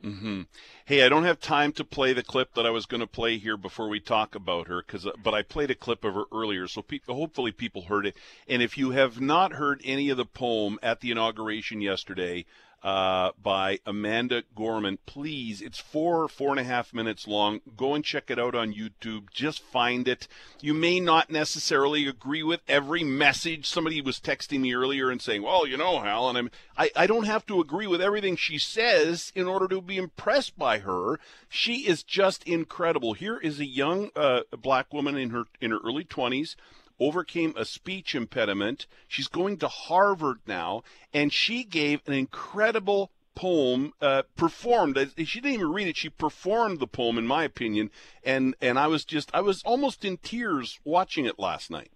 Mm-hmm. 0.05 0.43
Hey, 0.85 1.05
I 1.05 1.09
don't 1.09 1.25
have 1.25 1.39
time 1.39 1.71
to 1.75 1.85
play 1.85 2.13
the 2.13 2.25
clip 2.25 2.55
that 2.55 2.67
I 2.67 2.71
was 2.71 2.87
going 2.87 3.03
to 3.03 3.07
play 3.07 3.39
here 3.39 3.57
before 3.57 3.89
we 3.89 4.01
talk 4.01 4.35
about 4.35 4.67
her, 4.67 4.83
because 4.85 5.07
but 5.23 5.33
I 5.33 5.43
played 5.43 5.71
a 5.71 5.77
clip 5.77 6.05
of 6.05 6.15
her 6.15 6.25
earlier, 6.33 6.67
so 6.67 6.83
pe- 6.83 6.99
hopefully 7.07 7.53
people 7.53 7.83
heard 7.83 8.07
it. 8.07 8.17
And 8.49 8.63
if 8.63 8.77
you 8.77 8.91
have 8.91 9.21
not 9.21 9.53
heard 9.53 9.81
any 9.85 10.11
of 10.11 10.17
the 10.17 10.25
poem 10.25 10.81
at 10.83 11.01
the 11.01 11.13
inauguration 11.13 11.81
yesterday, 11.81 12.47
uh, 12.83 13.31
by 13.41 13.79
Amanda 13.87 14.43
Gorman. 14.55 14.99
Please, 15.07 15.63
it's 15.63 15.79
four, 15.79 16.29
four 16.29 16.51
and 16.51 16.61
a 16.61 16.65
half 16.65 16.93
minutes 16.93 17.29
long. 17.29 17.61
Go 17.77 17.95
and 17.95 18.05
check 18.05 18.31
it 18.31 18.39
out 18.39 18.55
on 18.55 18.75
YouTube. 18.75 19.31
Just 19.33 19.63
find 19.63 20.09
it. 20.09 20.27
You 20.61 20.75
may 20.75 20.99
not 20.99 21.31
necessarily 21.31 22.09
agree 22.09 22.43
with 22.43 22.61
every 22.67 23.05
message. 23.05 23.69
Somebody 23.69 24.01
was 24.01 24.19
texting 24.19 24.61
me 24.61 24.75
earlier 24.75 25.11
and 25.11 25.23
saying, 25.23 25.43
well, 25.43 25.67
you 25.67 25.77
know, 25.77 26.01
Hal, 26.01 26.29
and 26.29 26.39
I'm, 26.39 26.51
I, 26.77 26.91
I 26.97 27.07
don't 27.07 27.27
have 27.27 27.47
to 27.47 27.61
agree 27.61 27.87
with 27.87 28.03
everything 28.03 28.37
she 28.37 28.59
says 28.59 29.33
in 29.35 29.47
order 29.47 29.69
to 29.69 29.81
be 29.81 29.97
impressed 29.97 30.59
by 30.59 30.81
her. 30.81 31.21
She 31.49 31.87
is 31.87 32.03
just 32.03 32.43
incredible. 32.45 33.13
Here 33.13 33.39
is 33.39 33.61
a 33.61 33.67
young 33.67 34.11
uh, 34.17 34.41
black 34.61 34.93
woman 34.93 35.17
in 35.17 35.31
her, 35.31 35.45
in 35.61 35.71
her 35.71 35.79
early 35.85 36.05
20s 36.05 36.57
overcame 37.07 37.55
a 37.57 37.65
speech 37.65 38.15
impediment. 38.15 38.87
She's 39.09 39.29
going 39.29 39.59
to 39.59 39.69
Harvard 39.69 40.39
now, 40.47 40.83
and 41.13 41.33
she 41.33 41.65
gave 41.65 42.01
an 42.07 42.13
incredible 42.13 43.11
poem 43.35 43.93
uh, 44.01 44.23
performed. 44.37 44.99
She 45.25 45.41
didn't 45.41 45.55
even 45.55 45.73
read 45.73 45.89
it; 45.89 45.97
she 45.97 46.11
performed 46.11 46.81
the 46.81 46.87
poem, 46.87 47.19
in 47.19 47.27
my 47.27 47.45
opinion. 47.45 47.91
And 48.25 48.55
and 48.61 48.79
I 48.79 48.87
was 48.87 49.05
just 49.05 49.31
I 49.35 49.41
was 49.41 49.63
almost 49.65 50.05
in 50.05 50.19
tears 50.19 50.79
watching 50.85 51.25
it 51.27 51.39
last 51.39 51.71
night. 51.71 51.91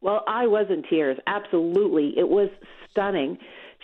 Well, 0.00 0.24
I 0.26 0.46
was 0.46 0.66
in 0.68 0.82
tears. 0.82 1.18
Absolutely, 1.26 2.18
it 2.18 2.28
was 2.28 2.48
stunning. 2.90 3.38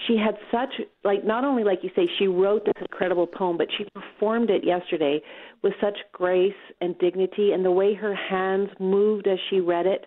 She 0.06 0.16
had 0.16 0.36
such 0.52 0.80
like 1.04 1.24
not 1.24 1.44
only 1.44 1.64
like 1.64 1.80
you 1.82 1.90
say 1.96 2.08
she 2.18 2.28
wrote 2.28 2.64
this 2.64 2.80
incredible 2.80 3.26
poem, 3.26 3.56
but 3.56 3.68
she 3.76 3.84
performed 3.94 4.50
it 4.50 4.64
yesterday 4.64 5.22
with 5.62 5.74
such 5.80 5.98
grace 6.12 6.52
and 6.80 6.96
dignity, 6.98 7.52
and 7.52 7.64
the 7.64 7.70
way 7.70 7.94
her 7.94 8.14
hands 8.14 8.70
moved 8.78 9.26
as 9.26 9.38
she 9.50 9.60
read 9.60 9.86
it. 9.86 10.06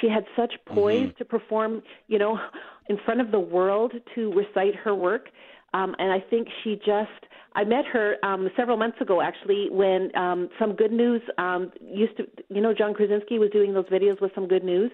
She 0.00 0.08
had 0.08 0.24
such 0.36 0.54
poise 0.66 1.08
mm-hmm. 1.08 1.18
to 1.18 1.24
perform, 1.24 1.82
you 2.08 2.18
know, 2.18 2.38
in 2.88 2.98
front 3.04 3.20
of 3.20 3.30
the 3.30 3.40
world 3.40 3.92
to 4.14 4.32
recite 4.32 4.74
her 4.76 4.94
work. 4.94 5.28
Um, 5.74 5.94
and 5.98 6.12
I 6.12 6.20
think 6.20 6.48
she 6.62 6.76
just 6.76 7.10
I 7.54 7.64
met 7.64 7.84
her 7.92 8.16
um, 8.22 8.48
several 8.56 8.76
months 8.76 9.00
ago, 9.00 9.20
actually, 9.20 9.68
when 9.70 10.14
um, 10.16 10.48
some 10.58 10.74
good 10.74 10.92
news 10.92 11.20
um, 11.38 11.70
used 11.80 12.16
to, 12.16 12.26
you 12.48 12.60
know, 12.60 12.72
John 12.72 12.94
Krasinski 12.94 13.38
was 13.38 13.50
doing 13.50 13.74
those 13.74 13.86
videos 13.86 14.20
with 14.20 14.32
some 14.34 14.48
good 14.48 14.64
news, 14.64 14.90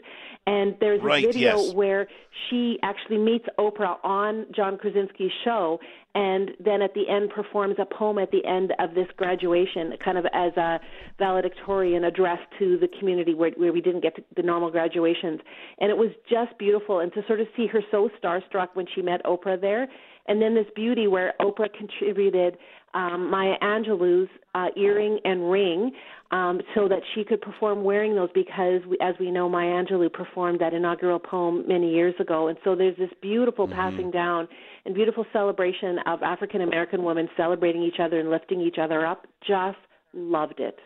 and 0.46 0.74
there's 0.80 1.00
a 1.00 1.26
video 1.26 1.60
yes. 1.60 1.74
where 1.74 2.08
she 2.48 2.78
actually 2.82 3.18
meets 3.18 3.46
Oprah 3.58 3.96
on 4.02 4.46
John 4.54 4.76
Krasinski's 4.76 5.32
show, 5.44 5.78
and 6.14 6.50
then 6.58 6.82
at 6.82 6.94
the 6.94 7.08
end 7.08 7.30
performs 7.30 7.76
a 7.78 7.84
poem 7.84 8.18
at 8.18 8.30
the 8.32 8.44
end 8.44 8.72
of 8.80 8.94
this 8.94 9.06
graduation, 9.16 9.92
kind 10.04 10.18
of 10.18 10.26
as 10.32 10.56
a 10.56 10.80
valedictorian 11.18 12.04
address 12.04 12.38
to 12.58 12.76
the 12.78 12.88
community 12.98 13.34
where, 13.34 13.50
where 13.52 13.72
we 13.72 13.80
didn't 13.80 14.00
get 14.00 14.16
the 14.34 14.42
normal 14.42 14.70
graduations, 14.70 15.40
and 15.78 15.90
it 15.90 15.96
was 15.96 16.10
just 16.28 16.58
beautiful, 16.58 16.98
and 16.98 17.12
to 17.12 17.22
sort 17.26 17.40
of 17.40 17.46
see 17.56 17.66
her 17.66 17.82
so 17.90 18.10
starstruck 18.20 18.68
when 18.74 18.86
she 18.94 19.02
met 19.02 19.24
Oprah 19.24 19.60
there. 19.60 19.86
And 20.28 20.42
then 20.42 20.54
this 20.54 20.66
beauty 20.76 21.06
where 21.06 21.32
Oprah 21.40 21.72
contributed 21.72 22.47
um, 22.94 23.30
Maya 23.30 23.54
Angelou's 23.62 24.28
uh, 24.54 24.68
earring 24.76 25.18
and 25.24 25.50
ring 25.50 25.92
um, 26.30 26.60
so 26.74 26.88
that 26.88 27.00
she 27.14 27.24
could 27.24 27.40
perform 27.40 27.84
wearing 27.84 28.14
those 28.14 28.30
because, 28.34 28.80
we, 28.88 28.96
as 29.00 29.14
we 29.20 29.30
know, 29.30 29.48
Maya 29.48 29.82
Angelou 29.82 30.12
performed 30.12 30.60
that 30.60 30.74
inaugural 30.74 31.18
poem 31.18 31.64
many 31.66 31.92
years 31.92 32.14
ago. 32.18 32.48
And 32.48 32.58
so 32.64 32.74
there's 32.74 32.96
this 32.96 33.10
beautiful 33.20 33.66
mm-hmm. 33.66 33.76
passing 33.76 34.10
down 34.10 34.48
and 34.84 34.94
beautiful 34.94 35.26
celebration 35.32 35.98
of 36.06 36.22
African 36.22 36.62
American 36.62 37.02
women 37.02 37.28
celebrating 37.36 37.82
each 37.82 38.00
other 38.00 38.18
and 38.18 38.30
lifting 38.30 38.60
each 38.60 38.76
other 38.80 39.06
up. 39.06 39.26
Just 39.46 39.78
loved 40.12 40.60
it. 40.60 40.78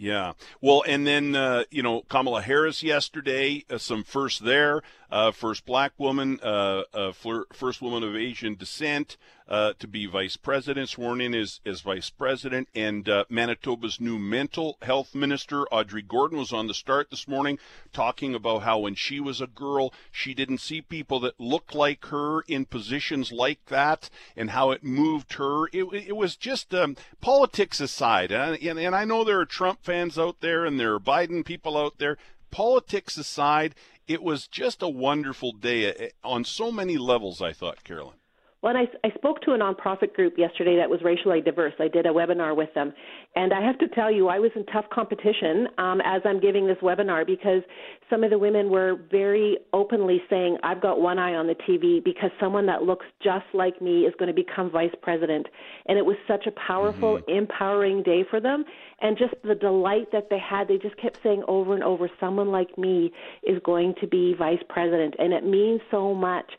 Yeah. 0.00 0.34
Well, 0.60 0.84
and 0.86 1.04
then, 1.04 1.34
uh, 1.34 1.64
you 1.72 1.82
know, 1.82 2.02
Kamala 2.02 2.40
Harris 2.40 2.84
yesterday, 2.84 3.64
uh, 3.68 3.78
some 3.78 4.04
first 4.04 4.44
there 4.44 4.82
uh, 5.10 5.32
first 5.32 5.66
black 5.66 5.92
woman, 5.98 6.38
uh, 6.42 6.82
uh, 6.94 7.12
first 7.52 7.82
woman 7.82 8.04
of 8.04 8.14
Asian 8.14 8.54
descent 8.54 9.16
uh, 9.48 9.72
to 9.78 9.86
be 9.86 10.06
vice 10.06 10.36
president, 10.36 10.88
sworn 10.90 11.20
in 11.20 11.34
as, 11.34 11.60
as 11.64 11.80
vice 11.80 12.10
president. 12.10 12.68
And 12.74 13.08
uh, 13.08 13.24
Manitoba's 13.28 14.00
new 14.00 14.18
mental 14.18 14.76
health 14.82 15.14
minister, 15.14 15.62
Audrey 15.66 16.02
Gordon, 16.02 16.38
was 16.38 16.52
on 16.52 16.66
the 16.66 16.74
start 16.74 17.10
this 17.10 17.26
morning 17.26 17.58
talking 17.92 18.34
about 18.34 18.62
how 18.62 18.80
when 18.80 18.94
she 18.94 19.20
was 19.20 19.40
a 19.40 19.46
girl, 19.46 19.92
she 20.10 20.34
didn't 20.34 20.58
see 20.58 20.82
people 20.82 21.20
that 21.20 21.40
looked 21.40 21.74
like 21.74 22.04
her 22.06 22.42
in 22.42 22.66
positions 22.66 23.32
like 23.32 23.64
that 23.66 24.10
and 24.36 24.50
how 24.50 24.70
it 24.70 24.84
moved 24.84 25.34
her. 25.34 25.66
It, 25.68 25.86
it 25.92 26.16
was 26.16 26.36
just 26.36 26.74
um, 26.74 26.96
politics 27.20 27.80
aside. 27.80 28.30
And, 28.30 28.62
and, 28.62 28.78
and 28.78 28.94
I 28.94 29.04
know 29.04 29.24
there 29.24 29.40
are 29.40 29.46
Trump 29.46 29.80
fans 29.82 30.18
out 30.18 30.40
there 30.40 30.64
and 30.66 30.78
there 30.78 30.94
are 30.94 31.00
Biden 31.00 31.44
people 31.44 31.76
out 31.76 31.98
there 31.98 32.18
politics 32.50 33.16
aside, 33.16 33.74
it 34.06 34.22
was 34.22 34.46
just 34.46 34.82
a 34.82 34.88
wonderful 34.88 35.52
day 35.52 35.94
uh, 35.94 36.08
on 36.24 36.44
so 36.44 36.72
many 36.72 36.96
levels, 36.96 37.42
I 37.42 37.52
thought, 37.52 37.84
Carolyn. 37.84 38.17
Well, 38.60 38.76
I, 38.76 38.86
I 39.06 39.10
spoke 39.14 39.40
to 39.42 39.52
a 39.52 39.58
nonprofit 39.58 40.14
group 40.14 40.34
yesterday 40.36 40.76
that 40.78 40.90
was 40.90 41.00
racially 41.04 41.40
diverse. 41.40 41.74
I 41.78 41.86
did 41.86 42.06
a 42.06 42.08
webinar 42.08 42.56
with 42.56 42.74
them. 42.74 42.92
And 43.36 43.52
I 43.52 43.64
have 43.64 43.78
to 43.78 43.88
tell 43.88 44.10
you, 44.10 44.26
I 44.26 44.40
was 44.40 44.50
in 44.56 44.66
tough 44.66 44.86
competition 44.92 45.68
um, 45.78 46.00
as 46.04 46.22
I'm 46.24 46.40
giving 46.40 46.66
this 46.66 46.78
webinar 46.82 47.24
because 47.24 47.62
some 48.10 48.24
of 48.24 48.30
the 48.30 48.38
women 48.38 48.68
were 48.68 48.96
very 49.12 49.58
openly 49.72 50.20
saying, 50.28 50.58
I've 50.64 50.82
got 50.82 51.00
one 51.00 51.20
eye 51.20 51.34
on 51.34 51.46
the 51.46 51.54
TV 51.54 52.02
because 52.02 52.30
someone 52.40 52.66
that 52.66 52.82
looks 52.82 53.06
just 53.22 53.46
like 53.54 53.80
me 53.80 54.00
is 54.06 54.14
going 54.18 54.26
to 54.26 54.34
become 54.34 54.72
vice 54.72 54.94
president. 55.02 55.46
And 55.86 55.96
it 55.96 56.04
was 56.04 56.16
such 56.26 56.46
a 56.46 56.50
powerful, 56.50 57.18
mm-hmm. 57.18 57.30
empowering 57.30 58.02
day 58.02 58.24
for 58.28 58.40
them. 58.40 58.64
And 59.00 59.16
just 59.16 59.34
the 59.44 59.54
delight 59.54 60.10
that 60.10 60.30
they 60.30 60.38
had, 60.40 60.66
they 60.66 60.78
just 60.78 60.96
kept 60.96 61.22
saying 61.22 61.44
over 61.46 61.74
and 61.74 61.84
over, 61.84 62.10
someone 62.18 62.48
like 62.48 62.76
me 62.76 63.12
is 63.44 63.60
going 63.64 63.94
to 64.00 64.08
be 64.08 64.34
vice 64.34 64.62
president. 64.68 65.14
And 65.20 65.32
it 65.32 65.44
means 65.44 65.80
so 65.92 66.12
much 66.12 66.50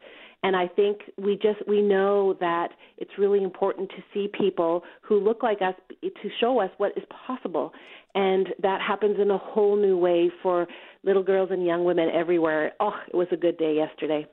and 0.43 0.55
I 0.55 0.67
think 0.67 1.01
we 1.17 1.35
just 1.35 1.67
we 1.67 1.81
know 1.81 2.35
that 2.39 2.69
it's 2.97 3.11
really 3.17 3.43
important 3.43 3.89
to 3.89 4.03
see 4.13 4.29
people 4.31 4.83
who 5.01 5.19
look 5.19 5.43
like 5.43 5.61
us 5.61 5.75
to 6.01 6.29
show 6.39 6.59
us 6.59 6.69
what 6.77 6.93
is 6.97 7.03
possible. 7.27 7.73
And 8.15 8.47
that 8.61 8.81
happens 8.81 9.17
in 9.19 9.31
a 9.31 9.37
whole 9.37 9.75
new 9.75 9.97
way 9.97 10.31
for 10.41 10.65
little 11.03 11.23
girls 11.23 11.49
and 11.51 11.65
young 11.65 11.83
women 11.83 12.09
everywhere. 12.13 12.71
Oh, 12.79 12.95
it 13.07 13.15
was 13.15 13.27
a 13.31 13.37
good 13.37 13.57
day 13.57 13.75
yesterday. 13.75 14.25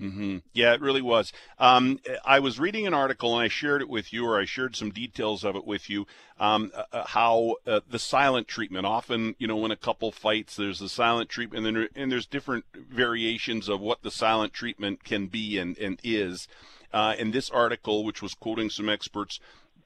Mm-hmm. 0.00 0.38
Yeah, 0.54 0.72
it 0.72 0.80
really 0.80 1.02
was. 1.02 1.32
Um, 1.58 2.00
I 2.24 2.40
was 2.40 2.58
reading 2.58 2.86
an 2.86 2.94
article 2.94 3.34
and 3.34 3.44
I 3.44 3.48
shared 3.48 3.82
it 3.82 3.88
with 3.88 4.12
you, 4.12 4.24
or 4.24 4.40
I 4.40 4.46
shared 4.46 4.74
some 4.74 4.90
details 4.90 5.44
of 5.44 5.56
it 5.56 5.66
with 5.66 5.90
you. 5.90 6.06
Um, 6.38 6.72
uh, 6.74 6.84
uh 6.90 7.06
how 7.06 7.56
uh, 7.66 7.80
the 7.88 7.98
silent 7.98 8.48
treatment. 8.48 8.86
Often, 8.86 9.36
you 9.38 9.46
know, 9.46 9.56
when 9.56 9.70
a 9.70 9.76
couple 9.76 10.10
fights, 10.10 10.56
there's 10.56 10.78
the 10.78 10.88
silent 10.88 11.28
treatment, 11.28 11.66
and, 11.66 11.88
and 11.94 12.10
there's 12.10 12.26
different 12.26 12.64
variations 12.74 13.68
of 13.68 13.80
what 13.80 14.02
the 14.02 14.10
silent 14.10 14.54
treatment 14.54 15.04
can 15.04 15.26
be 15.26 15.58
and, 15.58 15.76
and 15.76 16.00
is. 16.02 16.48
Uh, 16.92 17.14
in 17.18 17.30
this 17.30 17.50
article, 17.50 18.02
which 18.02 18.22
was 18.22 18.34
quoting 18.34 18.70
some 18.70 18.88
experts, 18.88 19.38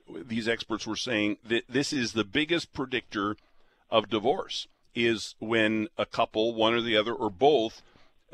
these 0.09 0.49
experts 0.49 0.87
were 0.87 0.97
saying 0.97 1.39
that 1.45 1.65
this 1.69 1.93
is 1.93 2.13
the 2.13 2.25
biggest 2.25 2.73
predictor 2.73 3.37
of 3.91 4.09
divorce. 4.09 4.69
Is 4.95 5.35
when 5.41 5.89
a 5.99 6.07
couple, 6.07 6.55
one 6.55 6.73
or 6.73 6.81
the 6.81 6.97
other, 6.97 7.13
or 7.13 7.29
both 7.29 7.83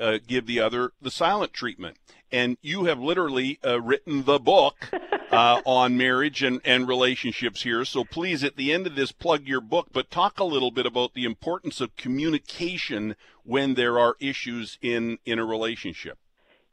uh, 0.00 0.18
give 0.26 0.46
the 0.46 0.60
other 0.60 0.92
the 1.00 1.10
silent 1.10 1.52
treatment. 1.52 1.96
And 2.32 2.56
you 2.62 2.84
have 2.84 3.00
literally 3.00 3.58
uh, 3.64 3.80
written 3.80 4.24
the 4.24 4.38
book 4.38 4.90
uh, 5.30 5.60
on 5.64 5.96
marriage 5.96 6.42
and, 6.42 6.60
and 6.64 6.88
relationships 6.88 7.62
here. 7.62 7.84
So 7.84 8.04
please, 8.04 8.44
at 8.44 8.56
the 8.56 8.72
end 8.72 8.86
of 8.86 8.94
this, 8.94 9.12
plug 9.12 9.46
your 9.46 9.60
book, 9.60 9.88
but 9.92 10.10
talk 10.10 10.38
a 10.38 10.44
little 10.44 10.70
bit 10.70 10.86
about 10.86 11.14
the 11.14 11.24
importance 11.24 11.80
of 11.80 11.96
communication 11.96 13.16
when 13.44 13.74
there 13.74 13.98
are 13.98 14.16
issues 14.20 14.78
in, 14.80 15.18
in 15.24 15.38
a 15.38 15.44
relationship. 15.44 16.18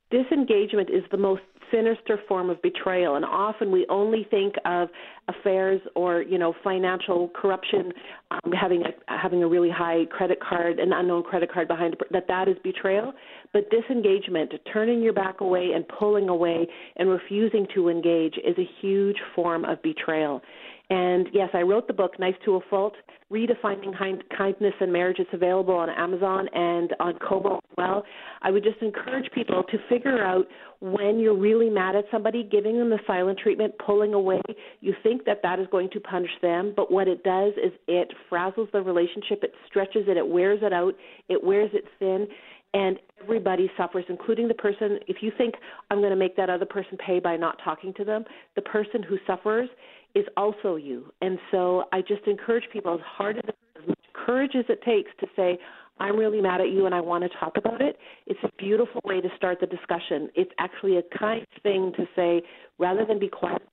Disengagement 0.09 0.89
is 0.89 1.03
the 1.11 1.17
most 1.17 1.41
sinister 1.71 2.19
form 2.27 2.49
of 2.49 2.61
betrayal. 2.61 3.15
And 3.15 3.25
often 3.25 3.71
we 3.71 3.85
only 3.89 4.25
think 4.29 4.55
of 4.65 4.89
affairs 5.27 5.81
or 5.95 6.21
you 6.21 6.37
know 6.37 6.53
financial 6.63 7.29
corruption 7.35 7.91
um, 8.31 8.51
having 8.53 8.83
a 8.83 9.17
having 9.19 9.43
a 9.43 9.47
really 9.47 9.69
high 9.69 10.05
credit 10.09 10.39
card 10.39 10.79
an 10.79 10.93
unknown 10.93 11.23
credit 11.23 11.51
card 11.51 11.67
behind 11.67 11.95
that 12.11 12.27
that 12.27 12.47
is 12.47 12.55
betrayal. 12.63 13.13
But 13.53 13.69
disengagement 13.69 14.53
turning 14.71 15.01
your 15.01 15.13
back 15.13 15.41
away 15.41 15.71
and 15.75 15.85
pulling 15.87 16.29
away 16.29 16.67
and 16.95 17.09
refusing 17.09 17.67
to 17.75 17.89
engage 17.89 18.35
is 18.37 18.57
a 18.57 18.69
huge 18.81 19.17
form 19.35 19.65
of 19.65 19.81
betrayal 19.81 20.41
and 20.89 21.27
yes, 21.33 21.49
I 21.53 21.63
wrote 21.63 21.87
the 21.87 21.93
book, 21.93 22.17
Nice 22.17 22.35
to 22.45 22.55
a 22.55 22.59
Fault, 22.69 22.93
Redefining 23.29 23.93
Kindness 24.37 24.73
and 24.79 24.93
Marriage. 24.93 25.17
It's 25.19 25.29
available 25.33 25.73
on 25.73 25.89
Amazon 25.89 26.47
and 26.53 26.95
on 27.01 27.19
Kobo 27.19 27.55
as 27.55 27.77
well. 27.77 28.03
I 28.41 28.51
would 28.51 28.63
just 28.63 28.81
encourage 28.81 29.29
people 29.35 29.63
to 29.63 29.77
figure 29.89 30.23
out 30.23 30.45
when 30.79 31.19
you're 31.19 31.37
really 31.37 31.69
mad 31.69 31.97
at 31.97 32.05
somebody, 32.09 32.47
giving 32.49 32.77
them 32.77 32.89
the 32.89 32.99
silent 33.05 33.37
treatment, 33.37 33.73
pulling 33.85 34.13
away. 34.13 34.41
You 34.79 34.93
think 35.03 35.25
that 35.25 35.41
that 35.43 35.59
is 35.59 35.67
going 35.71 35.89
to 35.91 35.99
punish 35.99 36.31
them, 36.41 36.73
but 36.73 36.89
what 36.89 37.09
it 37.09 37.21
does 37.23 37.51
is 37.61 37.73
it 37.89 38.13
frazzles 38.31 38.71
the 38.71 38.81
relationship, 38.81 39.43
it 39.43 39.53
stretches 39.67 40.05
it, 40.07 40.15
it 40.15 40.27
wears 40.27 40.59
it 40.61 40.71
out, 40.71 40.93
it 41.27 41.43
wears 41.43 41.71
it 41.73 41.83
thin 41.99 42.27
and 42.73 42.99
everybody 43.23 43.71
suffers, 43.77 44.05
including 44.09 44.47
the 44.47 44.53
person. 44.53 44.99
If 45.07 45.17
you 45.21 45.31
think 45.37 45.55
I'm 45.89 45.99
going 45.99 46.11
to 46.11 46.17
make 46.17 46.35
that 46.35 46.49
other 46.49 46.65
person 46.65 46.97
pay 46.97 47.19
by 47.19 47.35
not 47.37 47.57
talking 47.63 47.93
to 47.95 48.03
them, 48.03 48.25
the 48.55 48.61
person 48.61 49.01
who 49.03 49.17
suffers 49.25 49.69
is 50.15 50.25
also 50.35 50.75
you. 50.75 51.11
And 51.21 51.37
so 51.51 51.83
I 51.91 52.01
just 52.01 52.25
encourage 52.27 52.63
people, 52.71 52.93
as 52.93 53.01
hard 53.05 53.37
as 53.37 53.43
as 53.81 53.87
much 53.87 53.99
courage 54.13 54.51
as 54.57 54.65
it 54.69 54.81
takes 54.83 55.11
to 55.19 55.27
say, 55.35 55.57
I'm 55.99 56.17
really 56.17 56.41
mad 56.41 56.61
at 56.61 56.69
you 56.69 56.85
and 56.85 56.93
I 56.93 57.01
want 57.01 57.23
to 57.23 57.29
talk 57.39 57.57
about 57.57 57.81
it. 57.81 57.97
It's 58.27 58.39
a 58.43 58.49
beautiful 58.57 59.01
way 59.03 59.21
to 59.21 59.29
start 59.35 59.59
the 59.59 59.67
discussion. 59.67 60.29
It's 60.35 60.51
actually 60.59 60.97
a 60.97 61.17
kind 61.17 61.45
thing 61.63 61.91
to 61.97 62.05
say, 62.15 62.43
rather 62.77 63.05
than 63.05 63.19
be 63.19 63.29
quiet, 63.29 63.63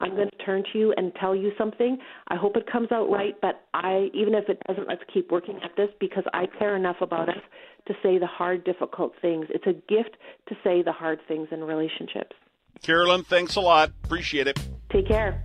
I'm 0.00 0.14
going 0.16 0.30
to 0.30 0.44
turn 0.44 0.64
to 0.72 0.78
you 0.78 0.94
and 0.96 1.12
tell 1.20 1.36
you 1.36 1.52
something. 1.58 1.98
I 2.28 2.36
hope 2.36 2.56
it 2.56 2.66
comes 2.70 2.90
out 2.90 3.10
right, 3.10 3.34
but 3.42 3.66
I 3.74 4.08
even 4.14 4.34
if 4.34 4.48
it 4.48 4.58
doesn't, 4.66 4.88
let's 4.88 5.02
keep 5.12 5.30
working 5.30 5.60
at 5.62 5.72
this 5.76 5.90
because 6.00 6.24
I 6.32 6.46
care 6.58 6.74
enough 6.74 6.96
about 7.02 7.28
us 7.28 7.42
to 7.86 7.94
say 8.02 8.16
the 8.16 8.26
hard, 8.26 8.64
difficult 8.64 9.12
things. 9.20 9.46
It's 9.50 9.66
a 9.66 9.74
gift 9.74 10.16
to 10.48 10.54
say 10.64 10.82
the 10.82 10.92
hard 10.92 11.18
things 11.28 11.48
in 11.50 11.62
relationships. 11.62 12.34
Carolyn, 12.82 13.24
thanks 13.24 13.56
a 13.56 13.60
lot. 13.60 13.90
Appreciate 14.04 14.46
it. 14.46 14.58
Take 14.90 15.08
care. 15.08 15.44